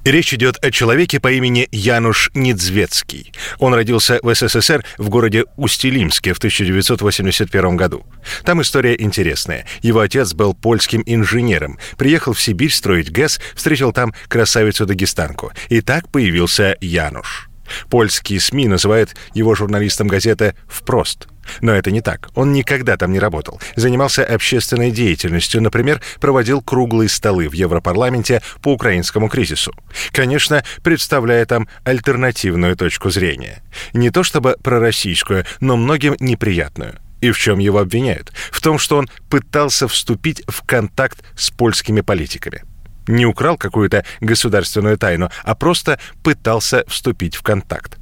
Речь 0.06 0.34
идет 0.34 0.58
о 0.64 0.72
человеке 0.72 1.20
по 1.20 1.32
имени 1.32 1.68
Януш 1.72 2.30
Недзвецкий. 2.34 3.34
Он 3.60 3.74
родился 3.74 4.20
в 4.22 4.34
СССР 4.34 4.86
в 4.98 5.10
городе 5.10 5.44
Усть-Илимске 5.58 6.34
в 6.34 6.38
1981 6.38 7.78
году. 7.78 8.06
Там 8.46 8.62
история 8.62 8.96
интересная. 8.98 9.66
Его 9.82 10.00
отец 10.00 10.34
был 10.34 10.54
польским 10.54 11.04
инженером, 11.06 11.78
приехал 11.98 12.34
в 12.34 12.41
Сибирь 12.41 12.72
строить 12.72 13.12
ГЭС, 13.12 13.41
встретил 13.54 13.91
там 13.91 14.14
красавицу-дагестанку. 14.30 15.52
И 15.70 15.82
так 15.82 16.10
появился 16.10 16.78
Януш. 16.80 17.50
Польские 17.89 18.39
СМИ 18.39 18.68
называют 18.68 19.16
его 19.34 19.55
журналистом 19.55 20.07
газеты 20.07 20.55
«Впрост». 20.68 21.28
Но 21.61 21.74
это 21.74 21.91
не 21.91 22.01
так. 22.01 22.30
Он 22.36 22.53
никогда 22.53 22.97
там 22.97 23.11
не 23.11 23.20
работал. 23.20 23.59
Занимался 23.76 24.24
общественной 24.24 24.91
деятельностью, 24.91 25.61
например, 25.61 26.01
проводил 26.20 26.61
круглые 26.61 27.09
столы 27.09 27.49
в 27.49 27.53
Европарламенте 27.53 28.41
по 28.61 28.74
украинскому 28.74 29.30
кризису. 29.30 29.74
Конечно, 30.11 30.64
представляя 30.84 31.45
там 31.45 31.68
альтернативную 31.84 32.76
точку 32.76 33.09
зрения. 33.09 33.61
Не 33.93 34.09
то 34.09 34.24
чтобы 34.24 34.57
пророссийскую, 34.64 35.45
но 35.59 35.76
многим 35.76 36.16
неприятную. 36.20 36.99
И 37.22 37.32
в 37.32 37.38
чем 37.38 37.59
его 37.59 37.80
обвиняют? 37.80 38.34
В 38.51 38.61
том, 38.61 38.78
что 38.78 38.97
он 38.97 39.09
пытался 39.30 39.88
вступить 39.88 40.43
в 40.47 40.66
контакт 40.66 41.24
с 41.36 41.51
польскими 41.51 42.01
политиками 42.01 42.64
не 43.08 43.26
украл 43.26 43.58
какую-то 43.58 44.06
государственную 44.22 44.97
тайну, 44.97 45.30
а 45.43 45.56
просто 45.56 45.99
пытался 46.24 46.84
вступить 46.88 47.36
в 47.36 47.41
контакт. 47.41 47.97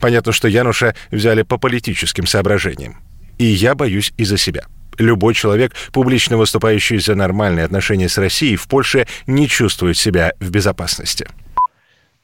Понятно, 0.00 0.32
что 0.32 0.48
Януша 0.48 0.94
взяли 1.10 1.42
по 1.42 1.58
политическим 1.58 2.26
соображениям. 2.26 3.00
И 3.38 3.44
я 3.44 3.74
боюсь 3.74 4.12
и 4.18 4.24
за 4.24 4.36
себя. 4.36 4.64
Любой 4.98 5.34
человек, 5.34 5.72
публично 5.92 6.36
выступающий 6.36 6.98
за 6.98 7.14
нормальные 7.14 7.64
отношения 7.64 8.08
с 8.08 8.18
Россией, 8.18 8.56
в 8.56 8.68
Польше 8.68 9.06
не 9.26 9.48
чувствует 9.48 9.96
себя 9.96 10.34
в 10.40 10.50
безопасности. 10.50 11.26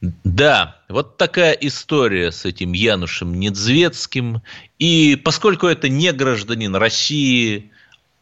Да, 0.01 0.77
вот 0.91 1.17
такая 1.17 1.53
история 1.53 2.31
с 2.31 2.45
этим 2.45 2.73
Янушем 2.73 3.33
Недзвецким. 3.41 4.43
И 4.79 5.17
поскольку 5.25 5.67
это 5.67 5.89
не 5.89 6.13
гражданин 6.13 6.77
России, 6.77 7.71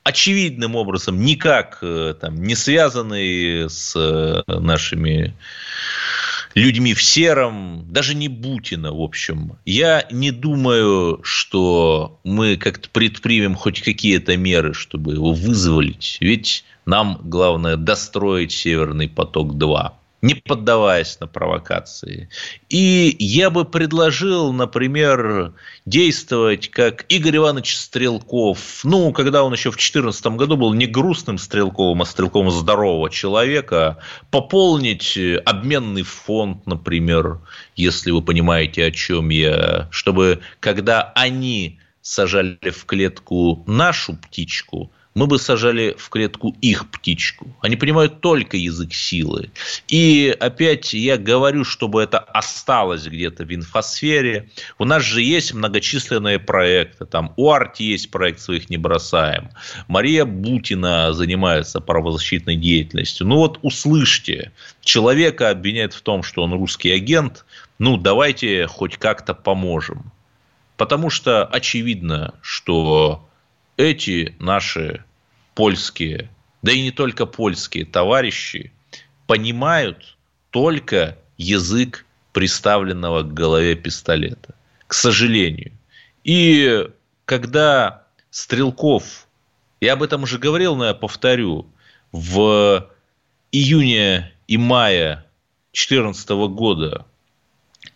очевидным 0.04 0.76
образом 0.76 1.20
никак 1.20 1.78
э, 1.82 2.14
там, 2.20 2.42
не 2.42 2.54
связанный 2.54 3.68
с 3.68 3.94
э, 3.96 4.42
нашими 4.46 5.34
людьми 6.54 6.94
в 6.94 7.02
сером, 7.02 7.86
даже 7.90 8.14
не 8.14 8.28
Бутина, 8.28 8.92
в 8.92 9.00
общем. 9.00 9.58
Я 9.64 10.06
не 10.10 10.30
думаю, 10.30 11.20
что 11.24 12.20
мы 12.22 12.56
как-то 12.56 12.88
предпримем 12.90 13.54
хоть 13.54 13.82
какие-то 13.82 14.36
меры, 14.36 14.74
чтобы 14.74 15.14
его 15.14 15.32
вызволить. 15.32 16.18
Ведь 16.20 16.64
нам 16.86 17.20
главное 17.24 17.76
достроить 17.76 18.52
Северный 18.52 19.08
поток-2 19.08 19.92
не 20.24 20.34
поддаваясь 20.34 21.20
на 21.20 21.26
провокации. 21.26 22.30
И 22.70 23.14
я 23.18 23.50
бы 23.50 23.66
предложил, 23.66 24.54
например, 24.54 25.52
действовать 25.84 26.70
как 26.70 27.04
Игорь 27.10 27.36
Иванович 27.36 27.76
Стрелков. 27.76 28.80
Ну, 28.84 29.12
когда 29.12 29.44
он 29.44 29.52
еще 29.52 29.70
в 29.70 29.74
2014 29.74 30.26
году 30.28 30.56
был 30.56 30.72
не 30.72 30.86
грустным 30.86 31.36
Стрелковым, 31.36 32.00
а 32.00 32.06
Стрелковым 32.06 32.50
здорового 32.50 33.10
человека, 33.10 33.98
пополнить 34.30 35.18
обменный 35.44 36.04
фонд, 36.04 36.66
например, 36.66 37.40
если 37.76 38.10
вы 38.10 38.22
понимаете, 38.22 38.86
о 38.86 38.90
чем 38.92 39.28
я, 39.28 39.88
чтобы 39.90 40.40
когда 40.58 41.12
они 41.14 41.80
сажали 42.00 42.70
в 42.70 42.86
клетку 42.86 43.62
нашу 43.66 44.16
птичку– 44.16 44.90
мы 45.14 45.28
бы 45.28 45.38
сажали 45.38 45.94
в 45.96 46.08
клетку 46.08 46.56
их 46.60 46.90
птичку. 46.90 47.46
Они 47.60 47.76
понимают 47.76 48.20
только 48.20 48.56
язык 48.56 48.92
силы. 48.92 49.50
И 49.86 50.36
опять 50.40 50.92
я 50.92 51.16
говорю, 51.16 51.64
чтобы 51.64 52.02
это 52.02 52.18
осталось 52.18 53.06
где-то 53.06 53.44
в 53.44 53.54
инфосфере. 53.54 54.50
У 54.78 54.84
нас 54.84 55.04
же 55.04 55.22
есть 55.22 55.54
многочисленные 55.54 56.40
проекты. 56.40 57.06
Там 57.06 57.32
у 57.36 57.50
Арти 57.50 57.84
есть 57.84 58.10
проект 58.10 58.40
«Своих 58.40 58.70
не 58.70 58.76
бросаем». 58.76 59.50
Мария 59.86 60.24
Бутина 60.24 61.12
занимается 61.12 61.80
правозащитной 61.80 62.56
деятельностью. 62.56 63.26
Ну 63.26 63.36
вот 63.36 63.60
услышьте, 63.62 64.50
человека 64.82 65.50
обвиняют 65.50 65.94
в 65.94 66.02
том, 66.02 66.24
что 66.24 66.42
он 66.42 66.52
русский 66.54 66.90
агент. 66.90 67.44
Ну 67.78 67.96
давайте 67.96 68.66
хоть 68.66 68.96
как-то 68.96 69.32
поможем. 69.32 70.10
Потому 70.76 71.08
что 71.08 71.44
очевидно, 71.44 72.34
что 72.42 73.28
эти 73.76 74.34
наши 74.38 75.04
польские, 75.54 76.30
да 76.62 76.72
и 76.72 76.82
не 76.82 76.90
только 76.90 77.26
польские 77.26 77.84
товарищи, 77.84 78.72
понимают 79.26 80.16
только 80.50 81.18
язык 81.36 82.06
приставленного 82.32 83.22
к 83.22 83.32
голове 83.32 83.74
пистолета. 83.74 84.54
К 84.86 84.94
сожалению. 84.94 85.72
И 86.24 86.88
когда 87.24 88.04
Стрелков, 88.30 89.26
я 89.80 89.94
об 89.94 90.02
этом 90.02 90.24
уже 90.24 90.38
говорил, 90.38 90.76
но 90.76 90.86
я 90.86 90.94
повторю, 90.94 91.66
в 92.12 92.90
июне 93.52 94.32
и 94.46 94.56
мае 94.56 95.24
2014 95.72 96.28
года 96.54 97.06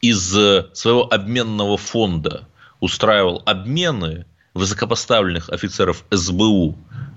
из 0.01 0.29
своего 0.29 1.13
обменного 1.13 1.77
фонда 1.77 2.49
устраивал 2.81 3.43
обмены– 3.47 4.27
высокопоставленных 4.59 5.49
офицеров 5.51 6.05
СБУ 6.11 6.77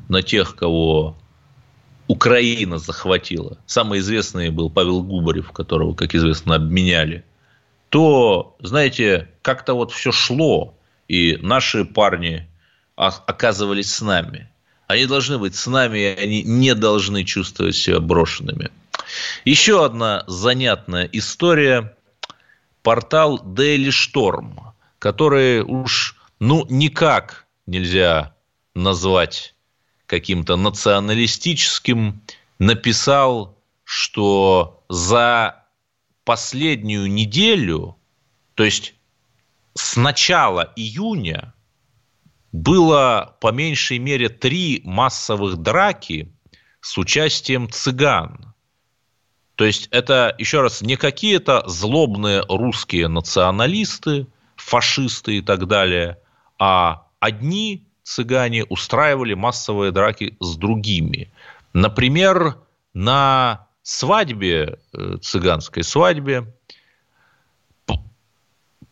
на 0.09 0.21
тех, 0.21 0.55
кого 0.55 1.17
Украина 2.07 2.77
захватила, 2.77 3.57
самый 3.65 3.99
известный 3.99 4.49
был 4.49 4.69
Павел 4.69 5.01
Губарев, 5.03 5.51
которого, 5.51 5.93
как 5.93 6.13
известно, 6.15 6.55
обменяли, 6.55 7.25
то, 7.89 8.55
знаете, 8.59 9.29
как-то 9.41 9.73
вот 9.73 9.91
все 9.91 10.11
шло, 10.11 10.75
и 11.07 11.37
наши 11.41 11.83
парни 11.83 12.47
оказывались 12.95 13.93
с 13.93 14.01
нами. 14.01 14.49
Они 14.87 15.05
должны 15.05 15.37
быть 15.37 15.55
с 15.55 15.67
нами, 15.67 15.99
и 15.99 16.23
они 16.23 16.43
не 16.43 16.75
должны 16.75 17.23
чувствовать 17.23 17.75
себя 17.75 17.99
брошенными. 17.99 18.69
Еще 19.45 19.83
одна 19.83 20.23
занятная 20.27 21.09
история. 21.11 21.95
Портал 22.83 23.39
Daily 23.43 23.89
Storm, 23.89 24.73
который 24.99 25.61
уж 25.61 26.15
ну, 26.41 26.65
никак 26.71 27.45
нельзя 27.67 28.35
назвать 28.73 29.53
каким-то 30.07 30.55
националистическим, 30.55 32.23
написал, 32.57 33.59
что 33.83 34.83
за 34.89 35.63
последнюю 36.23 37.11
неделю, 37.11 37.95
то 38.55 38.63
есть 38.63 38.95
с 39.75 39.95
начала 39.95 40.73
июня, 40.75 41.53
было 42.51 43.37
по 43.39 43.51
меньшей 43.51 43.99
мере 43.99 44.27
три 44.27 44.81
массовых 44.83 45.57
драки 45.57 46.33
с 46.81 46.97
участием 46.97 47.69
цыган. 47.69 48.55
То 49.53 49.65
есть 49.65 49.89
это, 49.91 50.33
еще 50.39 50.61
раз, 50.61 50.81
не 50.81 50.95
какие-то 50.95 51.63
злобные 51.67 52.43
русские 52.49 53.09
националисты, 53.09 54.25
фашисты 54.55 55.37
и 55.37 55.41
так 55.41 55.67
далее, 55.67 56.17
а 56.61 57.07
одни 57.19 57.87
цыгане 58.03 58.65
устраивали 58.65 59.33
массовые 59.33 59.91
драки 59.91 60.37
с 60.39 60.55
другими. 60.57 61.31
Например, 61.73 62.59
на 62.93 63.67
свадьбе, 63.81 64.77
э, 64.93 65.17
цыганской 65.19 65.83
свадьбе, 65.83 66.53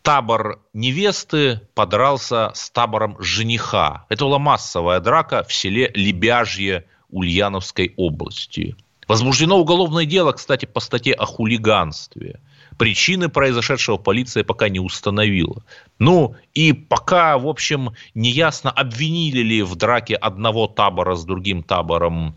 табор 0.02 0.60
невесты 0.72 1.60
подрался 1.74 2.50
с 2.54 2.70
табором 2.70 3.16
жениха. 3.20 4.04
Это 4.08 4.24
была 4.24 4.40
массовая 4.40 4.98
драка 4.98 5.44
в 5.44 5.52
селе 5.52 5.92
Лебяжье 5.94 6.86
Ульяновской 7.10 7.94
области. 7.96 8.74
Возбуждено 9.06 9.56
уголовное 9.56 10.06
дело, 10.06 10.32
кстати, 10.32 10.66
по 10.66 10.80
статье 10.80 11.14
о 11.14 11.24
хулиганстве. 11.24 12.40
Причины 12.80 13.28
произошедшего 13.28 13.98
полиция 13.98 14.42
пока 14.42 14.70
не 14.70 14.80
установила. 14.80 15.62
Ну, 15.98 16.34
и 16.54 16.72
пока, 16.72 17.36
в 17.36 17.46
общем, 17.46 17.90
неясно, 18.14 18.70
обвинили 18.70 19.40
ли 19.40 19.62
в 19.62 19.76
драке 19.76 20.14
одного 20.14 20.66
табора 20.66 21.14
с 21.14 21.26
другим 21.26 21.62
табором 21.62 22.34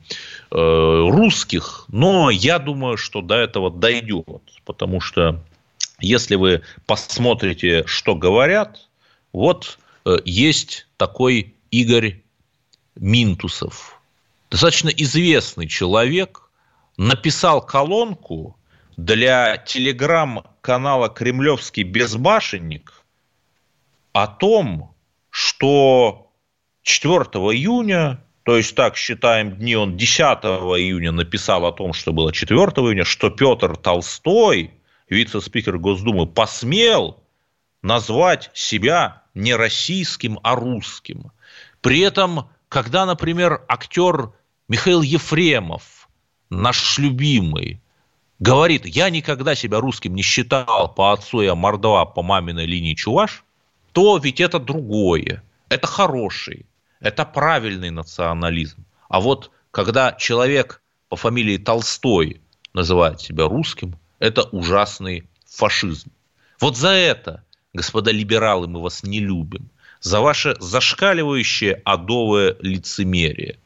э, 0.51 0.57
русских, 0.57 1.85
но 1.87 2.29
я 2.29 2.59
думаю, 2.59 2.97
что 2.97 3.21
до 3.21 3.35
этого 3.35 3.71
дойдет, 3.71 4.41
потому 4.65 4.99
что 4.99 5.41
если 6.01 6.35
вы 6.35 6.61
посмотрите, 6.87 7.85
что 7.87 8.13
говорят, 8.13 8.89
вот 9.31 9.79
э, 10.05 10.17
есть 10.25 10.87
такой 10.97 11.55
Игорь 11.71 12.21
Минтусов, 12.97 14.01
достаточно 14.51 14.89
известный 14.89 15.69
человек, 15.69 16.49
написал 16.97 17.65
колонку 17.65 18.57
для 18.97 19.57
телеграм-канала 19.57 21.09
«Кремлевский 21.09 21.83
безбашенник» 21.83 22.93
о 24.11 24.27
том, 24.27 24.95
что 25.29 26.31
4 26.83 27.15
июня, 27.53 28.23
то 28.43 28.57
есть 28.57 28.75
так 28.75 28.95
считаем 28.95 29.55
дни, 29.55 29.75
он 29.75 29.97
10 29.97 30.19
июня 30.19 31.11
написал 31.11 31.65
о 31.65 31.71
том, 31.71 31.93
что 31.93 32.13
было 32.13 32.31
4 32.31 32.55
июня, 32.57 33.03
что 33.03 33.29
Петр 33.29 33.75
Толстой, 33.77 34.71
вице-спикер 35.09 35.77
Госдумы, 35.77 36.27
посмел 36.27 37.23
назвать 37.81 38.51
себя 38.53 39.23
не 39.33 39.55
российским, 39.55 40.39
а 40.43 40.55
русским. 40.55 41.31
При 41.81 41.99
этом, 41.99 42.49
когда, 42.69 43.05
например, 43.05 43.63
актер 43.67 44.31
Михаил 44.67 45.01
Ефремов, 45.01 46.07
наш 46.49 46.97
любимый, 46.97 47.82
говорит, 48.43 48.85
я 48.85 49.09
никогда 49.09 49.55
себя 49.55 49.79
русским 49.79 50.13
не 50.15 50.21
считал, 50.21 50.93
по 50.93 51.13
отцу 51.13 51.41
я 51.41 51.55
мордва, 51.55 52.05
по 52.05 52.21
маминой 52.21 52.65
линии 52.65 52.93
чуваш, 52.93 53.45
то 53.93 54.17
ведь 54.17 54.41
это 54.41 54.59
другое. 54.59 55.41
Это 55.69 55.87
хороший, 55.87 56.65
это 56.99 57.23
правильный 57.23 57.89
национализм. 57.89 58.85
А 59.07 59.21
вот 59.21 59.51
когда 59.71 60.11
человек 60.11 60.81
по 61.07 61.15
фамилии 61.15 61.57
Толстой 61.57 62.41
называет 62.73 63.21
себя 63.21 63.47
русским, 63.47 63.95
это 64.19 64.43
ужасный 64.43 65.23
фашизм. 65.47 66.11
Вот 66.59 66.75
за 66.75 66.89
это, 66.89 67.43
господа 67.73 68.11
либералы, 68.11 68.67
мы 68.67 68.81
вас 68.81 69.03
не 69.03 69.19
любим. 69.19 69.69
За 70.01 70.19
ваше 70.19 70.55
зашкаливающее 70.59 71.81
адовое 71.85 72.57
лицемерие. 72.59 73.57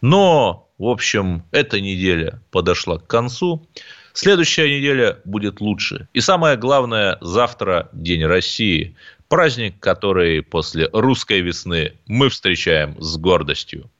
Но, 0.00 0.68
в 0.78 0.84
общем, 0.84 1.42
эта 1.50 1.80
неделя 1.80 2.40
подошла 2.52 2.98
к 2.98 3.06
концу. 3.08 3.66
Следующая 4.14 4.68
неделя 4.68 5.18
будет 5.24 5.60
лучше. 5.60 6.08
И 6.12 6.20
самое 6.20 6.56
главное, 6.56 7.18
завтра 7.20 7.88
День 7.92 8.24
России. 8.24 8.94
Праздник, 9.28 9.80
который 9.80 10.42
после 10.42 10.88
русской 10.92 11.40
весны 11.40 11.94
мы 12.06 12.28
встречаем 12.28 13.00
с 13.00 13.16
гордостью. 13.16 13.90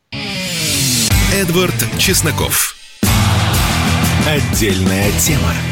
Эдвард 1.34 1.74
Чесноков. 1.98 2.76
Отдельная 4.26 5.10
тема. 5.18 5.71